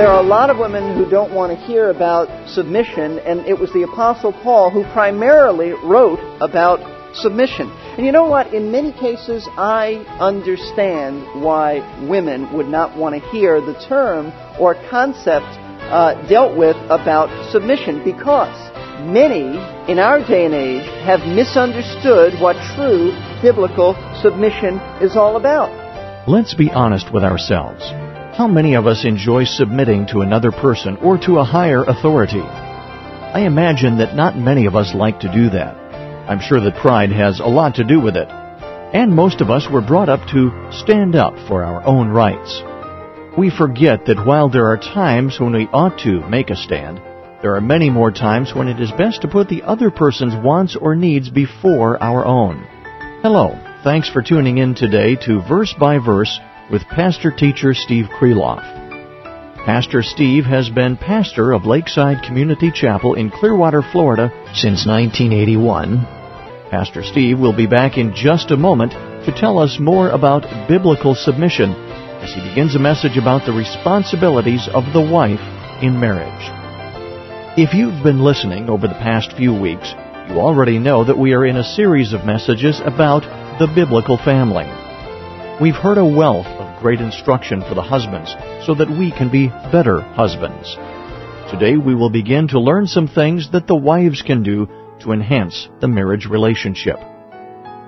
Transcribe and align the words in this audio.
There 0.00 0.08
are 0.08 0.24
a 0.24 0.26
lot 0.26 0.48
of 0.48 0.56
women 0.56 0.96
who 0.96 1.10
don't 1.10 1.34
want 1.34 1.52
to 1.52 1.66
hear 1.66 1.90
about 1.90 2.48
submission, 2.48 3.18
and 3.18 3.40
it 3.40 3.58
was 3.58 3.70
the 3.74 3.82
Apostle 3.82 4.32
Paul 4.32 4.70
who 4.70 4.82
primarily 4.94 5.72
wrote 5.72 6.20
about 6.40 6.80
submission. 7.14 7.70
And 7.70 8.06
you 8.06 8.10
know 8.10 8.24
what? 8.24 8.54
In 8.54 8.72
many 8.72 8.92
cases, 8.92 9.46
I 9.58 9.96
understand 10.18 11.42
why 11.44 11.84
women 12.08 12.50
would 12.54 12.66
not 12.66 12.96
want 12.96 13.14
to 13.14 13.28
hear 13.28 13.60
the 13.60 13.74
term 13.86 14.32
or 14.58 14.74
concept 14.88 15.44
uh, 15.92 16.26
dealt 16.28 16.56
with 16.56 16.76
about 16.88 17.28
submission 17.52 18.02
because 18.02 18.56
many 19.04 19.52
in 19.92 19.98
our 19.98 20.26
day 20.26 20.46
and 20.46 20.54
age 20.54 20.86
have 21.04 21.20
misunderstood 21.28 22.40
what 22.40 22.56
true 22.74 23.12
biblical 23.42 23.92
submission 24.22 24.80
is 25.02 25.14
all 25.14 25.36
about. 25.36 25.68
Let's 26.26 26.54
be 26.54 26.70
honest 26.70 27.12
with 27.12 27.22
ourselves. 27.22 27.82
How 28.40 28.48
many 28.48 28.72
of 28.72 28.86
us 28.86 29.04
enjoy 29.04 29.44
submitting 29.44 30.06
to 30.06 30.22
another 30.22 30.50
person 30.50 30.96
or 30.96 31.18
to 31.18 31.40
a 31.40 31.44
higher 31.44 31.84
authority? 31.84 32.40
I 32.40 33.40
imagine 33.40 33.98
that 33.98 34.16
not 34.16 34.34
many 34.34 34.64
of 34.64 34.74
us 34.74 34.94
like 34.94 35.20
to 35.20 35.30
do 35.30 35.50
that. 35.50 35.76
I'm 36.26 36.40
sure 36.40 36.58
that 36.58 36.80
pride 36.80 37.12
has 37.12 37.38
a 37.38 37.44
lot 37.44 37.74
to 37.74 37.84
do 37.84 38.00
with 38.00 38.16
it. 38.16 38.30
And 38.30 39.14
most 39.14 39.42
of 39.42 39.50
us 39.50 39.68
were 39.70 39.82
brought 39.86 40.08
up 40.08 40.26
to 40.28 40.50
stand 40.72 41.16
up 41.16 41.34
for 41.48 41.62
our 41.62 41.86
own 41.86 42.08
rights. 42.08 42.62
We 43.36 43.50
forget 43.50 44.06
that 44.06 44.24
while 44.26 44.48
there 44.48 44.68
are 44.68 44.78
times 44.78 45.38
when 45.38 45.52
we 45.52 45.66
ought 45.66 45.98
to 46.04 46.26
make 46.26 46.48
a 46.48 46.56
stand, 46.56 46.96
there 47.42 47.56
are 47.56 47.60
many 47.60 47.90
more 47.90 48.10
times 48.10 48.54
when 48.54 48.68
it 48.68 48.80
is 48.80 48.90
best 48.92 49.20
to 49.20 49.28
put 49.28 49.50
the 49.50 49.64
other 49.64 49.90
person's 49.90 50.34
wants 50.34 50.76
or 50.80 50.96
needs 50.96 51.28
before 51.28 52.02
our 52.02 52.24
own. 52.24 52.66
Hello. 53.20 53.54
Thanks 53.84 54.08
for 54.08 54.22
tuning 54.22 54.56
in 54.56 54.74
today 54.74 55.16
to 55.26 55.42
Verse 55.46 55.74
by 55.78 55.98
Verse 55.98 56.40
with 56.70 56.86
pastor 56.88 57.30
teacher 57.30 57.74
Steve 57.74 58.06
Kreloff. 58.06 58.62
Pastor 59.66 60.02
Steve 60.02 60.44
has 60.44 60.70
been 60.70 60.96
pastor 60.96 61.52
of 61.52 61.66
Lakeside 61.66 62.24
Community 62.24 62.70
Chapel 62.72 63.14
in 63.14 63.30
Clearwater, 63.30 63.82
Florida 63.82 64.30
since 64.54 64.86
1981. 64.86 66.04
Pastor 66.70 67.02
Steve 67.02 67.38
will 67.38 67.54
be 67.54 67.66
back 67.66 67.98
in 67.98 68.14
just 68.14 68.52
a 68.52 68.56
moment 68.56 68.92
to 69.26 69.34
tell 69.36 69.58
us 69.58 69.78
more 69.80 70.10
about 70.10 70.68
biblical 70.68 71.14
submission 71.14 71.72
as 72.22 72.32
he 72.32 72.48
begins 72.48 72.74
a 72.74 72.78
message 72.78 73.18
about 73.18 73.44
the 73.44 73.52
responsibilities 73.52 74.68
of 74.72 74.84
the 74.92 75.00
wife 75.00 75.40
in 75.82 75.98
marriage. 75.98 76.46
If 77.58 77.74
you've 77.74 78.04
been 78.04 78.20
listening 78.20 78.70
over 78.70 78.86
the 78.86 78.94
past 78.94 79.32
few 79.36 79.52
weeks, 79.52 79.92
you 80.28 80.38
already 80.38 80.78
know 80.78 81.04
that 81.04 81.18
we 81.18 81.32
are 81.32 81.44
in 81.44 81.56
a 81.56 81.74
series 81.74 82.12
of 82.12 82.24
messages 82.24 82.80
about 82.84 83.22
the 83.58 83.66
biblical 83.74 84.16
family. 84.16 84.70
We've 85.60 85.74
heard 85.74 85.98
a 85.98 86.06
wealth 86.06 86.46
great 86.80 87.00
instruction 87.00 87.60
for 87.60 87.74
the 87.74 87.82
husbands 87.82 88.34
so 88.66 88.74
that 88.74 88.90
we 88.90 89.12
can 89.12 89.30
be 89.30 89.48
better 89.70 90.00
husbands. 90.00 90.76
Today 91.50 91.76
we 91.76 91.94
will 91.94 92.10
begin 92.10 92.48
to 92.48 92.60
learn 92.60 92.86
some 92.86 93.06
things 93.06 93.50
that 93.52 93.66
the 93.66 93.76
wives 93.76 94.22
can 94.22 94.42
do 94.42 94.66
to 95.00 95.12
enhance 95.12 95.68
the 95.80 95.88
marriage 95.88 96.26
relationship. 96.26 96.96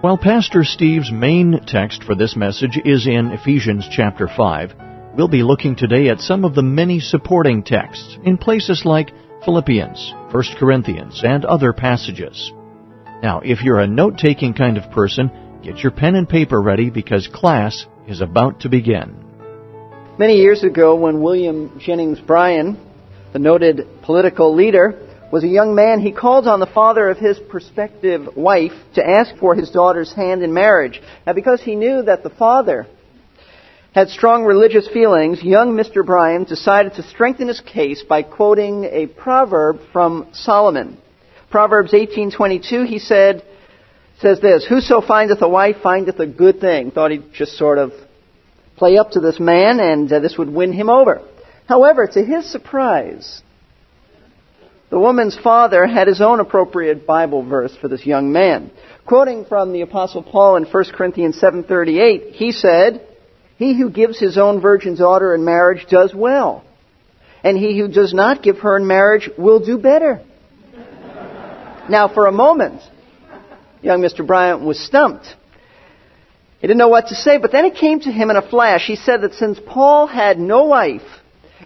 While 0.02 0.18
Pastor 0.18 0.64
Steve's 0.64 1.10
main 1.10 1.60
text 1.66 2.04
for 2.04 2.14
this 2.14 2.36
message 2.36 2.78
is 2.84 3.06
in 3.06 3.30
Ephesians 3.32 3.86
chapter 3.90 4.28
5, 4.28 4.74
we'll 5.16 5.28
be 5.28 5.42
looking 5.42 5.76
today 5.76 6.08
at 6.08 6.20
some 6.20 6.44
of 6.44 6.54
the 6.54 6.62
many 6.62 7.00
supporting 7.00 7.62
texts 7.62 8.18
in 8.24 8.36
places 8.36 8.84
like 8.84 9.12
Philippians, 9.44 10.14
1 10.30 10.44
Corinthians, 10.58 11.22
and 11.24 11.44
other 11.44 11.72
passages. 11.72 12.52
Now, 13.22 13.40
if 13.44 13.62
you're 13.62 13.80
a 13.80 13.86
note-taking 13.86 14.54
kind 14.54 14.76
of 14.76 14.90
person, 14.90 15.30
Get 15.62 15.78
your 15.78 15.92
pen 15.92 16.16
and 16.16 16.28
paper 16.28 16.60
ready 16.60 16.90
because 16.90 17.28
class 17.28 17.86
is 18.06 18.20
about 18.20 18.60
to 18.60 18.68
begin. 18.68 19.16
Many 20.18 20.36
years 20.36 20.62
ago, 20.62 20.96
when 20.96 21.22
William 21.22 21.80
Jennings 21.80 22.20
Bryan, 22.20 22.78
the 23.32 23.38
noted 23.38 23.86
political 24.02 24.54
leader, 24.54 25.08
was 25.32 25.44
a 25.44 25.48
young 25.48 25.74
man, 25.74 26.00
he 26.00 26.12
called 26.12 26.46
on 26.46 26.60
the 26.60 26.66
father 26.66 27.08
of 27.08 27.16
his 27.16 27.38
prospective 27.48 28.36
wife 28.36 28.72
to 28.94 29.08
ask 29.08 29.34
for 29.36 29.54
his 29.54 29.70
daughter's 29.70 30.12
hand 30.12 30.42
in 30.42 30.52
marriage. 30.52 31.00
Now, 31.26 31.32
because 31.32 31.62
he 31.62 31.74
knew 31.74 32.02
that 32.02 32.22
the 32.22 32.30
father 32.30 32.86
had 33.94 34.08
strong 34.08 34.44
religious 34.44 34.88
feelings, 34.88 35.42
young 35.42 35.72
Mr. 35.72 36.04
Bryan 36.04 36.44
decided 36.44 36.94
to 36.94 37.02
strengthen 37.02 37.48
his 37.48 37.60
case 37.60 38.02
by 38.06 38.22
quoting 38.22 38.84
a 38.84 39.06
proverb 39.06 39.80
from 39.92 40.28
Solomon. 40.32 40.98
Proverbs 41.50 41.92
18:22 41.92 42.86
he 42.86 42.98
said, 42.98 43.42
says 44.22 44.40
this 44.40 44.64
Whoso 44.66 45.00
findeth 45.00 45.42
a 45.42 45.48
wife 45.48 45.76
findeth 45.82 46.18
a 46.20 46.26
good 46.26 46.60
thing. 46.60 46.92
Thought 46.92 47.10
he'd 47.10 47.34
just 47.34 47.58
sort 47.58 47.78
of 47.78 47.92
play 48.76 48.96
up 48.96 49.10
to 49.10 49.20
this 49.20 49.38
man 49.38 49.80
and 49.80 50.10
uh, 50.10 50.20
this 50.20 50.38
would 50.38 50.48
win 50.48 50.72
him 50.72 50.88
over. 50.88 51.20
However, 51.68 52.06
to 52.06 52.24
his 52.24 52.50
surprise, 52.50 53.42
the 54.90 54.98
woman's 54.98 55.36
father 55.36 55.86
had 55.86 56.06
his 56.06 56.20
own 56.20 56.40
appropriate 56.40 57.06
Bible 57.06 57.42
verse 57.42 57.74
for 57.76 57.88
this 57.88 58.06
young 58.06 58.32
man. 58.32 58.70
Quoting 59.06 59.44
from 59.44 59.72
the 59.72 59.82
apostle 59.82 60.22
Paul 60.22 60.56
in 60.56 60.64
1 60.64 60.84
Corinthians 60.92 61.40
7:38, 61.40 62.32
he 62.32 62.52
said, 62.52 63.00
"He 63.58 63.74
who 63.74 63.90
gives 63.90 64.18
his 64.18 64.38
own 64.38 64.60
virgin 64.60 64.94
daughter 64.94 65.34
in 65.34 65.44
marriage 65.44 65.86
does 65.88 66.14
well, 66.14 66.62
and 67.42 67.58
he 67.58 67.78
who 67.78 67.88
does 67.88 68.14
not 68.14 68.42
give 68.42 68.60
her 68.60 68.76
in 68.76 68.86
marriage 68.86 69.30
will 69.36 69.60
do 69.60 69.78
better." 69.78 70.20
Now, 71.88 72.06
for 72.08 72.26
a 72.26 72.32
moment, 72.32 72.80
young 73.82 74.00
Mr. 74.00 74.26
Bryan 74.26 74.64
was 74.64 74.78
stumped. 74.78 75.26
He 76.60 76.66
didn't 76.66 76.78
know 76.78 76.88
what 76.88 77.08
to 77.08 77.14
say, 77.14 77.38
but 77.38 77.50
then 77.50 77.64
it 77.64 77.74
came 77.74 78.00
to 78.00 78.12
him 78.12 78.30
in 78.30 78.36
a 78.36 78.48
flash. 78.48 78.86
He 78.86 78.96
said 78.96 79.22
that 79.22 79.34
since 79.34 79.58
Paul 79.66 80.06
had 80.06 80.38
no 80.38 80.64
wife 80.64 81.02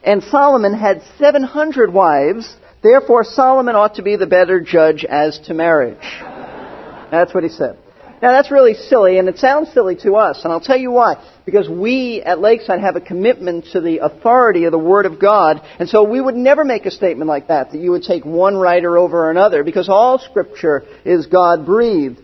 and 0.02 0.22
Solomon 0.22 0.72
had 0.72 1.02
700 1.18 1.92
wives, 1.92 2.54
therefore 2.82 3.24
Solomon 3.24 3.76
ought 3.76 3.96
to 3.96 4.02
be 4.02 4.16
the 4.16 4.26
better 4.26 4.60
judge 4.60 5.04
as 5.04 5.38
to 5.40 5.54
marriage. 5.54 5.98
That's 7.10 7.34
what 7.34 7.44
he 7.44 7.50
said. 7.50 7.78
Now 8.22 8.32
that's 8.32 8.50
really 8.50 8.74
silly, 8.74 9.18
and 9.18 9.28
it 9.28 9.38
sounds 9.38 9.72
silly 9.72 9.96
to 9.96 10.14
us, 10.14 10.40
and 10.42 10.52
I'll 10.52 10.60
tell 10.60 10.78
you 10.78 10.90
why. 10.90 11.22
Because 11.44 11.68
we 11.68 12.22
at 12.22 12.40
Lakeside 12.40 12.80
have 12.80 12.96
a 12.96 13.00
commitment 13.00 13.66
to 13.72 13.80
the 13.80 13.98
authority 13.98 14.64
of 14.64 14.72
the 14.72 14.78
Word 14.78 15.04
of 15.04 15.20
God, 15.20 15.60
and 15.78 15.88
so 15.88 16.02
we 16.02 16.20
would 16.20 16.34
never 16.34 16.64
make 16.64 16.86
a 16.86 16.90
statement 16.90 17.28
like 17.28 17.48
that, 17.48 17.72
that 17.72 17.78
you 17.78 17.90
would 17.90 18.02
take 18.02 18.24
one 18.24 18.56
writer 18.56 18.96
over 18.96 19.30
another, 19.30 19.62
because 19.64 19.90
all 19.90 20.18
Scripture 20.18 20.84
is 21.04 21.26
God 21.26 21.66
breathed. 21.66 22.18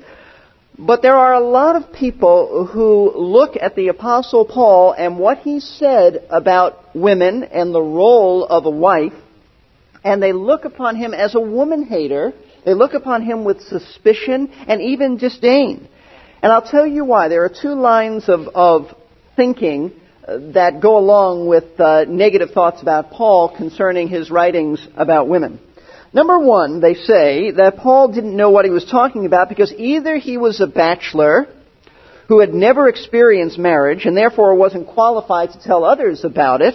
But 0.79 1.03
there 1.03 1.17
are 1.17 1.35
a 1.35 1.41
lot 1.41 1.77
of 1.77 1.93
people 1.93 2.67
who 2.73 3.13
look 3.15 3.57
at 3.61 3.77
the 3.77 3.89
Apostle 3.89 4.47
Paul 4.47 4.95
and 4.97 5.19
what 5.19 5.39
he 5.39 5.61
said 5.61 6.27
about 6.31 6.95
women 6.95 7.45
and 7.45 7.75
the 7.75 7.83
role 7.83 8.47
of 8.47 8.65
a 8.65 8.71
wife, 8.71 9.13
and 10.03 10.23
they 10.23 10.33
look 10.33 10.65
upon 10.65 10.97
him 10.97 11.13
as 11.13 11.35
a 11.35 11.41
woman 11.41 11.85
hater, 11.85 12.33
they 12.65 12.75
look 12.75 12.95
upon 12.95 13.23
him 13.23 13.45
with 13.45 13.61
suspicion 13.62 14.50
and 14.67 14.81
even 14.81 15.17
disdain. 15.17 15.89
And 16.43 16.53
I'll 16.53 16.69
tell 16.69 16.87
you 16.87 17.05
why. 17.05 17.28
There 17.28 17.45
are 17.45 17.49
two 17.49 17.75
lines 17.75 18.28
of, 18.28 18.49
of 18.55 18.95
thinking 19.37 19.93
uh, 20.27 20.39
that 20.55 20.81
go 20.81 20.99
along 20.99 21.47
with 21.47 21.78
uh, 21.81 22.05
negative 22.09 22.50
thoughts 22.50 22.83
about 22.83 23.11
Paul 23.11 23.55
concerning 23.56 24.09
his 24.09 24.31
writings 24.31 24.87
about 24.97 25.28
women. 25.28 25.61
Number 26.12 26.39
one, 26.39 26.81
they 26.81 26.95
say 26.95 27.53
that 27.53 27.78
Paul 27.78 28.12
didn't 28.12 28.37
know 28.37 28.50
what 28.50 28.65
he 28.65 28.71
was 28.71 28.84
talking 28.84 29.25
about 29.25 29.49
because 29.49 29.73
either 29.73 30.17
he 30.19 30.37
was 30.37 30.61
a 30.61 30.67
bachelor 30.67 31.49
who 32.29 32.41
had 32.41 32.53
never 32.53 32.89
experienced 32.89 33.59
marriage 33.59 34.05
and 34.05 34.17
therefore 34.17 34.55
wasn't 34.55 34.87
qualified 34.87 35.53
to 35.53 35.62
tell 35.62 35.84
others 35.84 36.25
about 36.25 36.61
it, 36.61 36.75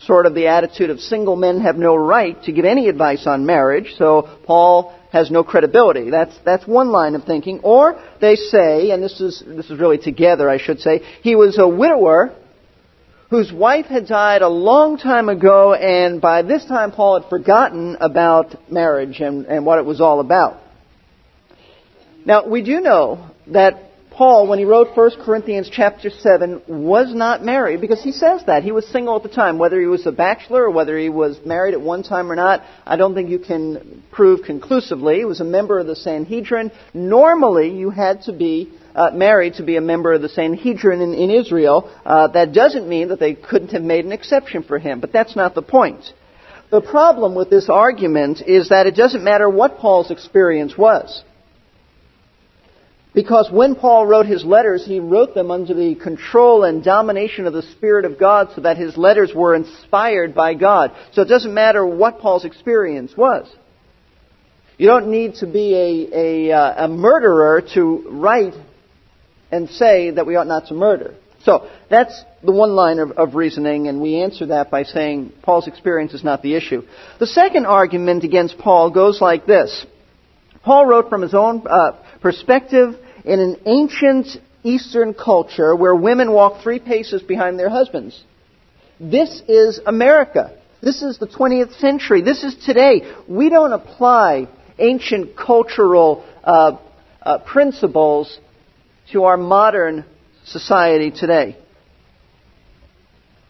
sort 0.00 0.26
of 0.26 0.34
the 0.34 0.48
attitude 0.48 0.90
of 0.90 1.00
single 1.00 1.36
men 1.36 1.60
have 1.60 1.76
no 1.76 1.94
right 1.94 2.42
to 2.44 2.52
give 2.52 2.64
any 2.64 2.88
advice 2.88 3.26
on 3.26 3.46
marriage, 3.46 3.94
so 3.98 4.28
Paul 4.44 4.95
has 5.12 5.30
no 5.30 5.44
credibility. 5.44 6.10
That's, 6.10 6.36
that's 6.44 6.66
one 6.66 6.88
line 6.88 7.14
of 7.14 7.24
thinking. 7.24 7.60
Or 7.60 8.00
they 8.20 8.36
say, 8.36 8.90
and 8.90 9.02
this 9.02 9.20
is, 9.20 9.42
this 9.46 9.70
is 9.70 9.78
really 9.78 9.98
together, 9.98 10.48
I 10.50 10.58
should 10.58 10.80
say, 10.80 11.00
he 11.22 11.34
was 11.36 11.58
a 11.58 11.68
widower 11.68 12.34
whose 13.30 13.52
wife 13.52 13.86
had 13.86 14.06
died 14.06 14.42
a 14.42 14.48
long 14.48 14.98
time 14.98 15.28
ago, 15.28 15.74
and 15.74 16.20
by 16.20 16.42
this 16.42 16.64
time 16.64 16.92
Paul 16.92 17.20
had 17.20 17.28
forgotten 17.28 17.96
about 18.00 18.70
marriage 18.70 19.20
and, 19.20 19.46
and 19.46 19.66
what 19.66 19.78
it 19.78 19.84
was 19.84 20.00
all 20.00 20.20
about. 20.20 20.60
Now, 22.24 22.46
we 22.46 22.62
do 22.62 22.80
know 22.80 23.30
that 23.48 23.82
Paul, 24.16 24.46
when 24.48 24.58
he 24.58 24.64
wrote 24.64 24.96
1 24.96 25.10
Corinthians 25.24 25.68
chapter 25.70 26.08
7, 26.08 26.62
was 26.66 27.14
not 27.14 27.44
married 27.44 27.80
because 27.80 28.02
he 28.02 28.12
says 28.12 28.42
that. 28.46 28.62
He 28.62 28.72
was 28.72 28.86
single 28.88 29.16
at 29.16 29.22
the 29.22 29.28
time. 29.28 29.58
Whether 29.58 29.78
he 29.78 29.86
was 29.86 30.06
a 30.06 30.12
bachelor 30.12 30.64
or 30.64 30.70
whether 30.70 30.98
he 30.98 31.10
was 31.10 31.38
married 31.44 31.74
at 31.74 31.80
one 31.80 32.02
time 32.02 32.32
or 32.32 32.34
not, 32.34 32.62
I 32.86 32.96
don't 32.96 33.14
think 33.14 33.28
you 33.28 33.38
can 33.38 33.95
prove 34.16 34.42
conclusively. 34.42 35.18
He 35.18 35.24
was 35.26 35.40
a 35.40 35.44
member 35.44 35.78
of 35.78 35.86
the 35.86 35.94
Sanhedrin. 35.94 36.72
Normally, 36.94 37.76
you 37.76 37.90
had 37.90 38.22
to 38.22 38.32
be 38.32 38.72
uh, 38.94 39.10
married 39.12 39.54
to 39.54 39.62
be 39.62 39.76
a 39.76 39.82
member 39.82 40.14
of 40.14 40.22
the 40.22 40.30
Sanhedrin 40.30 41.02
in, 41.02 41.12
in 41.12 41.30
Israel. 41.30 41.92
Uh, 42.04 42.28
that 42.28 42.54
doesn't 42.54 42.88
mean 42.88 43.08
that 43.08 43.20
they 43.20 43.34
couldn't 43.34 43.72
have 43.72 43.82
made 43.82 44.06
an 44.06 44.12
exception 44.12 44.62
for 44.62 44.78
him, 44.78 45.00
but 45.00 45.12
that's 45.12 45.36
not 45.36 45.54
the 45.54 45.60
point. 45.60 46.02
The 46.70 46.80
problem 46.80 47.34
with 47.34 47.50
this 47.50 47.68
argument 47.68 48.40
is 48.46 48.70
that 48.70 48.86
it 48.86 48.96
doesn't 48.96 49.22
matter 49.22 49.48
what 49.50 49.78
Paul's 49.78 50.10
experience 50.10 50.76
was. 50.78 51.22
Because 53.14 53.50
when 53.52 53.76
Paul 53.76 54.06
wrote 54.06 54.26
his 54.26 54.44
letters, 54.44 54.84
he 54.84 54.98
wrote 54.98 55.34
them 55.34 55.50
under 55.50 55.74
the 55.74 55.94
control 55.94 56.64
and 56.64 56.82
domination 56.82 57.46
of 57.46 57.52
the 57.52 57.62
Spirit 57.62 58.06
of 58.06 58.18
God 58.18 58.48
so 58.54 58.62
that 58.62 58.78
his 58.78 58.96
letters 58.96 59.32
were 59.34 59.54
inspired 59.54 60.34
by 60.34 60.54
God. 60.54 60.92
So 61.12 61.22
it 61.22 61.28
doesn't 61.28 61.54
matter 61.54 61.86
what 61.86 62.18
Paul's 62.20 62.44
experience 62.46 63.14
was. 63.16 63.46
You 64.78 64.86
don't 64.86 65.08
need 65.08 65.36
to 65.36 65.46
be 65.46 65.74
a, 65.74 66.50
a, 66.50 66.52
uh, 66.52 66.84
a 66.84 66.88
murderer 66.88 67.62
to 67.74 68.06
write 68.10 68.54
and 69.50 69.70
say 69.70 70.10
that 70.10 70.26
we 70.26 70.36
ought 70.36 70.46
not 70.46 70.66
to 70.66 70.74
murder. 70.74 71.14
So 71.44 71.70
that's 71.88 72.24
the 72.42 72.52
one 72.52 72.72
line 72.72 72.98
of, 72.98 73.12
of, 73.12 73.34
reasoning, 73.36 73.86
and 73.86 74.02
we 74.02 74.20
answer 74.20 74.46
that 74.46 74.70
by 74.70 74.82
saying 74.82 75.32
Paul's 75.42 75.68
experience 75.68 76.12
is 76.12 76.24
not 76.24 76.42
the 76.42 76.56
issue. 76.56 76.82
The 77.20 77.26
second 77.26 77.66
argument 77.66 78.24
against 78.24 78.58
Paul 78.58 78.90
goes 78.90 79.20
like 79.20 79.46
this. 79.46 79.86
Paul 80.64 80.86
wrote 80.86 81.08
from 81.08 81.22
his 81.22 81.34
own 81.34 81.64
uh, 81.66 81.92
perspective 82.20 82.96
in 83.24 83.38
an 83.38 83.60
ancient 83.64 84.26
Eastern 84.64 85.14
culture 85.14 85.74
where 85.76 85.94
women 85.94 86.32
walk 86.32 86.62
three 86.62 86.80
paces 86.80 87.22
behind 87.22 87.58
their 87.58 87.70
husbands. 87.70 88.20
This 88.98 89.40
is 89.46 89.80
America. 89.86 90.58
This 90.82 91.02
is 91.02 91.18
the 91.18 91.28
20th 91.28 91.78
century. 91.78 92.22
This 92.22 92.42
is 92.42 92.56
today. 92.66 93.02
We 93.28 93.48
don't 93.48 93.72
apply 93.72 94.48
ancient 94.78 95.36
cultural 95.36 96.24
uh, 96.44 96.78
uh, 97.22 97.38
principles 97.38 98.38
to 99.12 99.24
our 99.24 99.36
modern 99.36 100.04
society 100.44 101.10
today. 101.10 101.56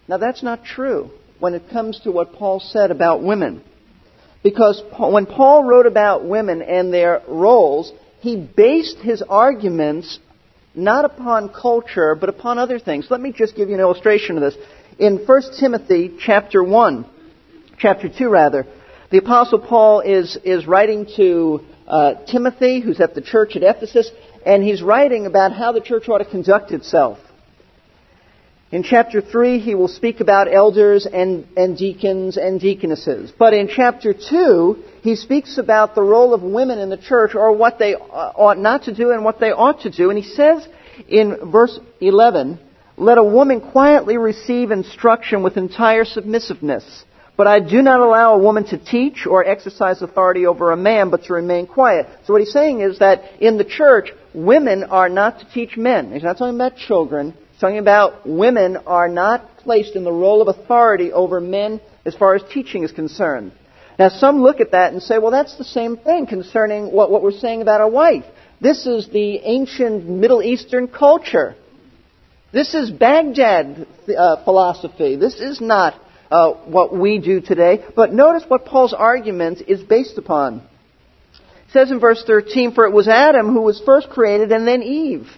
Now, 0.08 0.18
that's 0.18 0.42
not 0.42 0.64
true 0.64 1.10
when 1.38 1.54
it 1.54 1.70
comes 1.70 2.00
to 2.00 2.12
what 2.12 2.32
Paul 2.34 2.60
said 2.60 2.90
about 2.90 3.22
women. 3.22 3.62
Because 4.42 4.82
when 4.98 5.26
Paul 5.26 5.64
wrote 5.64 5.86
about 5.86 6.24
women 6.24 6.62
and 6.62 6.92
their 6.92 7.22
roles, 7.26 7.92
he 8.20 8.36
based 8.36 8.98
his 8.98 9.22
arguments 9.22 10.20
not 10.74 11.04
upon 11.04 11.48
culture, 11.48 12.14
but 12.14 12.28
upon 12.28 12.58
other 12.58 12.78
things. 12.78 13.06
Let 13.10 13.20
me 13.20 13.32
just 13.32 13.56
give 13.56 13.68
you 13.68 13.74
an 13.74 13.80
illustration 13.80 14.36
of 14.36 14.42
this. 14.42 14.56
In 14.98 15.18
1 15.26 15.42
Timothy 15.58 16.16
chapter 16.20 16.62
1, 16.62 17.06
chapter 17.78 18.08
2 18.08 18.28
rather, 18.28 18.66
the 19.10 19.18
Apostle 19.18 19.60
Paul 19.60 20.00
is, 20.00 20.36
is 20.44 20.66
writing 20.66 21.06
to 21.16 21.60
uh, 21.86 22.14
Timothy, 22.26 22.80
who's 22.80 23.00
at 23.00 23.14
the 23.14 23.20
church 23.20 23.54
at 23.56 23.62
Ephesus, 23.62 24.10
and 24.44 24.62
he's 24.62 24.82
writing 24.82 25.26
about 25.26 25.52
how 25.52 25.72
the 25.72 25.80
church 25.80 26.08
ought 26.08 26.18
to 26.18 26.24
conduct 26.24 26.72
itself. 26.72 27.18
In 28.72 28.82
chapter 28.82 29.20
3, 29.20 29.60
he 29.60 29.76
will 29.76 29.86
speak 29.86 30.18
about 30.18 30.52
elders 30.52 31.06
and, 31.06 31.46
and 31.56 31.78
deacons 31.78 32.36
and 32.36 32.60
deaconesses. 32.60 33.32
But 33.38 33.54
in 33.54 33.68
chapter 33.68 34.12
2, 34.12 34.82
he 35.02 35.14
speaks 35.14 35.56
about 35.56 35.94
the 35.94 36.02
role 36.02 36.34
of 36.34 36.42
women 36.42 36.80
in 36.80 36.90
the 36.90 36.96
church 36.96 37.36
or 37.36 37.52
what 37.52 37.78
they 37.78 37.94
ought 37.94 38.58
not 38.58 38.84
to 38.84 38.94
do 38.94 39.12
and 39.12 39.24
what 39.24 39.38
they 39.38 39.52
ought 39.52 39.82
to 39.82 39.90
do. 39.90 40.10
And 40.10 40.18
he 40.18 40.28
says 40.28 40.66
in 41.08 41.52
verse 41.52 41.78
11, 42.00 42.58
Let 42.96 43.18
a 43.18 43.24
woman 43.24 43.60
quietly 43.60 44.16
receive 44.16 44.72
instruction 44.72 45.44
with 45.44 45.56
entire 45.56 46.04
submissiveness. 46.04 47.04
But 47.36 47.46
I 47.46 47.60
do 47.60 47.82
not 47.82 48.00
allow 48.00 48.34
a 48.34 48.38
woman 48.38 48.64
to 48.68 48.78
teach 48.78 49.26
or 49.26 49.44
exercise 49.44 50.00
authority 50.00 50.46
over 50.46 50.70
a 50.70 50.76
man, 50.76 51.10
but 51.10 51.24
to 51.24 51.34
remain 51.34 51.66
quiet. 51.66 52.06
So 52.24 52.32
what 52.32 52.40
he's 52.40 52.52
saying 52.52 52.80
is 52.80 52.98
that 53.00 53.42
in 53.42 53.58
the 53.58 53.64
church, 53.64 54.10
women 54.32 54.84
are 54.84 55.10
not 55.10 55.40
to 55.40 55.50
teach 55.52 55.76
men. 55.76 56.12
He's 56.12 56.22
not 56.22 56.38
talking 56.38 56.54
about 56.54 56.76
children. 56.76 57.34
He's 57.52 57.60
talking 57.60 57.78
about 57.78 58.26
women 58.26 58.78
are 58.86 59.08
not 59.08 59.58
placed 59.58 59.96
in 59.96 60.04
the 60.04 60.12
role 60.12 60.40
of 60.40 60.48
authority 60.48 61.12
over 61.12 61.40
men 61.40 61.80
as 62.06 62.14
far 62.14 62.34
as 62.34 62.42
teaching 62.50 62.84
is 62.84 62.92
concerned. 62.92 63.52
Now 63.98 64.08
some 64.08 64.40
look 64.42 64.60
at 64.60 64.72
that 64.72 64.92
and 64.92 65.02
say, 65.02 65.18
well, 65.18 65.30
that's 65.30 65.56
the 65.58 65.64
same 65.64 65.96
thing 65.96 66.26
concerning 66.26 66.92
what, 66.92 67.10
what 67.10 67.22
we're 67.22 67.32
saying 67.32 67.60
about 67.62 67.80
a 67.82 67.88
wife. 67.88 68.24
This 68.60 68.86
is 68.86 69.08
the 69.10 69.36
ancient 69.38 70.08
Middle 70.08 70.42
Eastern 70.42 70.88
culture. 70.88 71.56
This 72.52 72.74
is 72.74 72.90
Baghdad 72.90 73.86
uh, 74.16 74.44
philosophy. 74.44 75.16
This 75.16 75.40
is 75.40 75.60
not 75.60 76.00
uh, 76.30 76.52
what 76.52 76.96
we 76.96 77.18
do 77.18 77.40
today. 77.40 77.84
But 77.94 78.12
notice 78.12 78.44
what 78.48 78.64
Paul's 78.64 78.94
argument 78.94 79.62
is 79.66 79.82
based 79.82 80.18
upon. 80.18 80.58
It 80.58 81.72
says 81.72 81.90
in 81.90 82.00
verse 82.00 82.22
13, 82.26 82.72
For 82.72 82.86
it 82.86 82.92
was 82.92 83.08
Adam 83.08 83.52
who 83.52 83.62
was 83.62 83.80
first 83.84 84.10
created 84.10 84.52
and 84.52 84.66
then 84.66 84.82
Eve. 84.82 85.28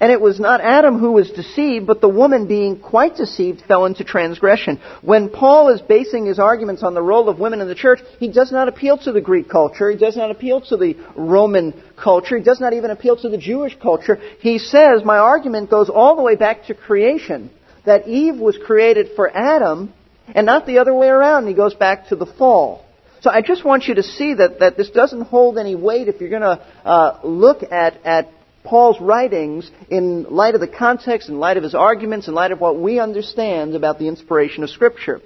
And 0.00 0.12
it 0.12 0.20
was 0.20 0.38
not 0.38 0.60
Adam 0.60 1.00
who 1.00 1.10
was 1.10 1.30
deceived, 1.30 1.86
but 1.88 2.00
the 2.00 2.08
woman 2.08 2.46
being 2.46 2.78
quite 2.78 3.16
deceived 3.16 3.62
fell 3.66 3.84
into 3.84 4.04
transgression. 4.04 4.80
When 5.02 5.28
Paul 5.28 5.70
is 5.70 5.80
basing 5.80 6.26
his 6.26 6.38
arguments 6.38 6.84
on 6.84 6.94
the 6.94 7.02
role 7.02 7.28
of 7.28 7.40
women 7.40 7.60
in 7.60 7.66
the 7.66 7.74
church, 7.74 7.98
he 8.20 8.30
does 8.30 8.52
not 8.52 8.68
appeal 8.68 8.96
to 8.98 9.10
the 9.10 9.20
Greek 9.20 9.48
culture. 9.48 9.90
He 9.90 9.96
does 9.96 10.16
not 10.16 10.30
appeal 10.30 10.60
to 10.62 10.76
the 10.76 10.94
Roman 11.16 11.82
culture. 12.00 12.38
He 12.38 12.44
does 12.44 12.60
not 12.60 12.74
even 12.74 12.92
appeal 12.92 13.16
to 13.16 13.28
the 13.28 13.38
Jewish 13.38 13.76
culture. 13.82 14.20
He 14.38 14.58
says, 14.58 15.02
my 15.04 15.18
argument 15.18 15.68
goes 15.68 15.90
all 15.90 16.14
the 16.14 16.22
way 16.22 16.36
back 16.36 16.66
to 16.66 16.74
creation 16.74 17.50
that 17.88 18.08
Eve 18.08 18.36
was 18.36 18.56
created 18.64 19.10
for 19.16 19.28
Adam 19.28 19.92
and 20.34 20.46
not 20.46 20.66
the 20.66 20.78
other 20.78 20.94
way 20.94 21.08
around. 21.08 21.46
He 21.46 21.54
goes 21.54 21.74
back 21.74 22.08
to 22.08 22.16
the 22.16 22.26
fall. 22.26 22.84
So 23.20 23.30
I 23.30 23.42
just 23.42 23.64
want 23.64 23.84
you 23.84 23.96
to 23.96 24.02
see 24.02 24.34
that, 24.34 24.60
that 24.60 24.76
this 24.76 24.90
doesn't 24.90 25.22
hold 25.22 25.58
any 25.58 25.74
weight 25.74 26.08
if 26.08 26.20
you're 26.20 26.30
going 26.30 26.42
to 26.42 26.64
uh, 26.84 27.20
look 27.24 27.62
at, 27.64 28.04
at 28.04 28.28
Paul's 28.62 29.00
writings 29.00 29.70
in 29.90 30.24
light 30.24 30.54
of 30.54 30.60
the 30.60 30.68
context, 30.68 31.28
in 31.28 31.38
light 31.38 31.56
of 31.56 31.62
his 31.62 31.74
arguments, 31.74 32.28
in 32.28 32.34
light 32.34 32.52
of 32.52 32.60
what 32.60 32.78
we 32.78 33.00
understand 33.00 33.74
about 33.74 33.98
the 33.98 34.06
inspiration 34.06 34.62
of 34.62 34.70
Scripture. 34.70 35.20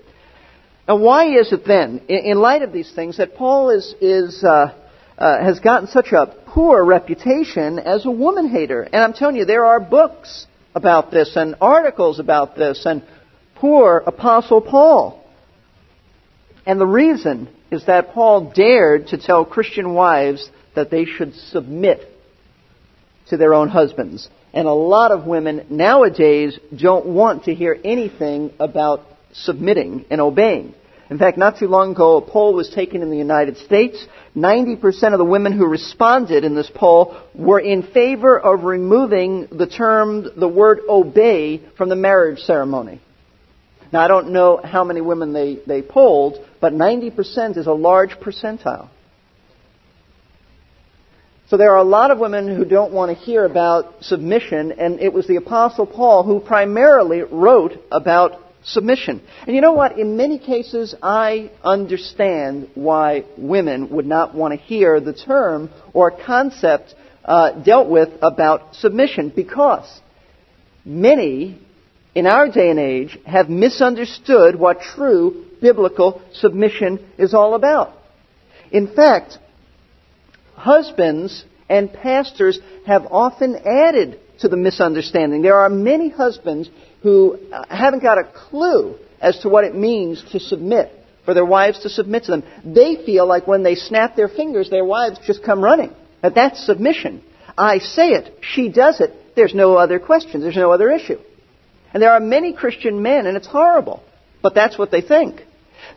Now, 0.88 0.96
why 0.96 1.38
is 1.38 1.52
it 1.52 1.64
then, 1.66 2.02
in, 2.08 2.24
in 2.24 2.38
light 2.38 2.62
of 2.62 2.72
these 2.72 2.90
things, 2.92 3.18
that 3.18 3.34
Paul 3.34 3.70
is, 3.70 3.94
is, 4.00 4.42
uh, 4.42 4.74
uh, 5.18 5.44
has 5.44 5.60
gotten 5.60 5.88
such 5.88 6.12
a 6.12 6.34
poor 6.46 6.84
reputation 6.84 7.78
as 7.78 8.06
a 8.06 8.10
woman 8.10 8.48
hater? 8.48 8.82
And 8.82 8.96
I'm 8.96 9.12
telling 9.12 9.36
you, 9.36 9.44
there 9.44 9.66
are 9.66 9.80
books 9.80 10.46
about 10.74 11.10
this 11.10 11.36
and 11.36 11.56
articles 11.60 12.18
about 12.18 12.56
this 12.56 12.84
and 12.86 13.02
poor 13.56 14.02
Apostle 14.06 14.60
Paul. 14.60 15.24
And 16.66 16.80
the 16.80 16.86
reason 16.86 17.48
is 17.70 17.86
that 17.86 18.12
Paul 18.12 18.52
dared 18.54 19.08
to 19.08 19.18
tell 19.18 19.44
Christian 19.44 19.94
wives 19.94 20.48
that 20.74 20.90
they 20.90 21.04
should 21.04 21.34
submit 21.34 22.08
to 23.28 23.36
their 23.36 23.54
own 23.54 23.68
husbands. 23.68 24.28
And 24.52 24.68
a 24.68 24.72
lot 24.72 25.10
of 25.10 25.26
women 25.26 25.66
nowadays 25.70 26.58
don't 26.76 27.06
want 27.06 27.44
to 27.44 27.54
hear 27.54 27.78
anything 27.84 28.52
about 28.60 29.00
submitting 29.32 30.04
and 30.10 30.20
obeying. 30.20 30.74
In 31.12 31.18
fact, 31.18 31.36
not 31.36 31.58
too 31.58 31.68
long 31.68 31.90
ago, 31.92 32.16
a 32.16 32.22
poll 32.22 32.54
was 32.54 32.70
taken 32.70 33.02
in 33.02 33.10
the 33.10 33.18
United 33.18 33.58
States. 33.58 34.02
90% 34.34 35.12
of 35.12 35.18
the 35.18 35.26
women 35.26 35.52
who 35.52 35.66
responded 35.66 36.42
in 36.42 36.54
this 36.54 36.70
poll 36.74 37.14
were 37.34 37.60
in 37.60 37.82
favor 37.82 38.40
of 38.40 38.64
removing 38.64 39.46
the 39.52 39.66
term, 39.66 40.26
the 40.34 40.48
word 40.48 40.80
obey 40.88 41.60
from 41.76 41.90
the 41.90 41.96
marriage 41.96 42.38
ceremony. 42.38 42.98
Now, 43.92 44.00
I 44.00 44.08
don't 44.08 44.32
know 44.32 44.58
how 44.64 44.84
many 44.84 45.02
women 45.02 45.34
they, 45.34 45.58
they 45.66 45.82
polled, 45.82 46.42
but 46.62 46.72
90% 46.72 47.58
is 47.58 47.66
a 47.66 47.74
large 47.74 48.12
percentile. 48.12 48.88
So 51.50 51.58
there 51.58 51.72
are 51.72 51.76
a 51.76 51.84
lot 51.84 52.10
of 52.10 52.18
women 52.18 52.48
who 52.56 52.64
don't 52.64 52.94
want 52.94 53.10
to 53.14 53.22
hear 53.22 53.44
about 53.44 54.02
submission, 54.02 54.72
and 54.72 54.98
it 54.98 55.12
was 55.12 55.26
the 55.26 55.36
Apostle 55.36 55.84
Paul 55.84 56.22
who 56.22 56.40
primarily 56.40 57.20
wrote 57.20 57.72
about 57.92 58.41
submission. 58.64 59.22
And 59.46 59.54
you 59.54 59.60
know 59.60 59.72
what? 59.72 59.98
In 59.98 60.16
many 60.16 60.38
cases, 60.38 60.94
I 61.02 61.50
understand 61.62 62.70
why 62.74 63.24
women 63.36 63.90
would 63.90 64.06
not 64.06 64.34
want 64.34 64.54
to 64.54 64.60
hear 64.60 65.00
the 65.00 65.12
term 65.12 65.70
or 65.92 66.10
concept 66.10 66.94
uh, 67.24 67.52
dealt 67.62 67.88
with 67.88 68.10
about 68.22 68.74
submission 68.76 69.32
because 69.34 70.00
many 70.84 71.58
in 72.14 72.26
our 72.26 72.48
day 72.48 72.70
and 72.70 72.78
age 72.78 73.18
have 73.26 73.48
misunderstood 73.48 74.56
what 74.56 74.80
true 74.80 75.46
biblical 75.60 76.20
submission 76.32 76.98
is 77.18 77.34
all 77.34 77.54
about. 77.54 77.92
In 78.70 78.94
fact, 78.94 79.38
husbands 80.54 81.44
and 81.68 81.92
pastors 81.92 82.58
have 82.86 83.06
often 83.10 83.56
added 83.56 84.20
to 84.42 84.48
the 84.48 84.56
misunderstanding. 84.56 85.42
There 85.42 85.56
are 85.56 85.68
many 85.68 86.10
husbands 86.10 86.70
who 87.02 87.38
uh, 87.52 87.64
haven't 87.68 88.02
got 88.02 88.18
a 88.18 88.24
clue 88.24 88.96
as 89.20 89.38
to 89.40 89.48
what 89.48 89.64
it 89.64 89.74
means 89.74 90.22
to 90.32 90.40
submit, 90.40 90.92
for 91.24 91.34
their 91.34 91.44
wives 91.44 91.80
to 91.80 91.88
submit 91.88 92.24
to 92.24 92.32
them. 92.32 92.44
They 92.64 93.04
feel 93.06 93.26
like 93.26 93.46
when 93.46 93.62
they 93.62 93.74
snap 93.74 94.16
their 94.16 94.28
fingers, 94.28 94.70
their 94.70 94.84
wives 94.84 95.18
just 95.26 95.44
come 95.44 95.62
running. 95.62 95.92
That 96.22 96.34
that's 96.34 96.64
submission. 96.64 97.22
I 97.56 97.78
say 97.78 98.10
it, 98.10 98.38
she 98.40 98.68
does 98.68 99.00
it. 99.00 99.10
There's 99.34 99.54
no 99.54 99.76
other 99.76 99.98
question. 99.98 100.40
There's 100.40 100.56
no 100.56 100.72
other 100.72 100.90
issue. 100.90 101.18
And 101.92 102.02
there 102.02 102.12
are 102.12 102.20
many 102.20 102.52
Christian 102.52 103.02
men, 103.02 103.26
and 103.26 103.36
it's 103.36 103.46
horrible, 103.46 104.02
but 104.42 104.54
that's 104.54 104.78
what 104.78 104.90
they 104.90 105.02
think. 105.02 105.42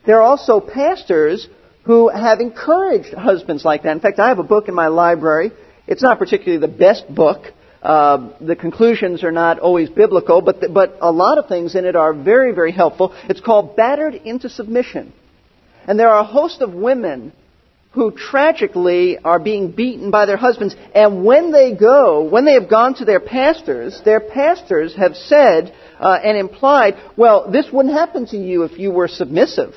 There 0.05 0.17
are 0.17 0.23
also 0.23 0.59
pastors 0.59 1.47
who 1.83 2.09
have 2.09 2.39
encouraged 2.39 3.13
husbands 3.13 3.63
like 3.63 3.83
that. 3.83 3.91
In 3.91 3.99
fact, 3.99 4.19
I 4.19 4.29
have 4.29 4.39
a 4.39 4.43
book 4.43 4.67
in 4.67 4.73
my 4.73 4.87
library. 4.87 5.51
It's 5.87 6.01
not 6.01 6.19
particularly 6.19 6.59
the 6.59 6.67
best 6.67 7.07
book, 7.13 7.53
uh, 7.85 8.33
the 8.41 8.55
conclusions 8.55 9.23
are 9.23 9.31
not 9.31 9.59
always 9.59 9.89
biblical, 9.89 10.41
but, 10.41 10.59
the, 10.59 10.69
but 10.69 10.97
a 11.01 11.11
lot 11.11 11.37
of 11.37 11.47
things 11.47 11.75
in 11.75 11.85
it 11.85 11.95
are 11.95 12.13
very, 12.13 12.51
very 12.51 12.71
helpful. 12.71 13.13
It's 13.29 13.41
called 13.41 13.75
Battered 13.75 14.15
into 14.15 14.49
Submission. 14.49 15.13
And 15.87 15.99
there 15.99 16.09
are 16.09 16.21
a 16.21 16.25
host 16.25 16.61
of 16.61 16.73
women 16.73 17.31
who 17.91 18.11
tragically 18.11 19.19
are 19.19 19.39
being 19.39 19.71
beaten 19.71 20.09
by 20.09 20.25
their 20.25 20.35
husbands. 20.35 20.75
And 20.95 21.23
when 21.23 21.51
they 21.51 21.75
go, 21.75 22.23
when 22.23 22.43
they 22.43 22.53
have 22.53 22.69
gone 22.69 22.95
to 22.95 23.05
their 23.05 23.19
pastors, 23.19 24.01
their 24.03 24.19
pastors 24.19 24.95
have 24.95 25.15
said 25.15 25.73
uh, 25.99 26.17
and 26.23 26.37
implied, 26.37 26.95
well, 27.15 27.51
this 27.51 27.67
wouldn't 27.71 27.93
happen 27.93 28.25
to 28.27 28.37
you 28.37 28.63
if 28.63 28.79
you 28.79 28.91
were 28.91 29.07
submissive. 29.07 29.73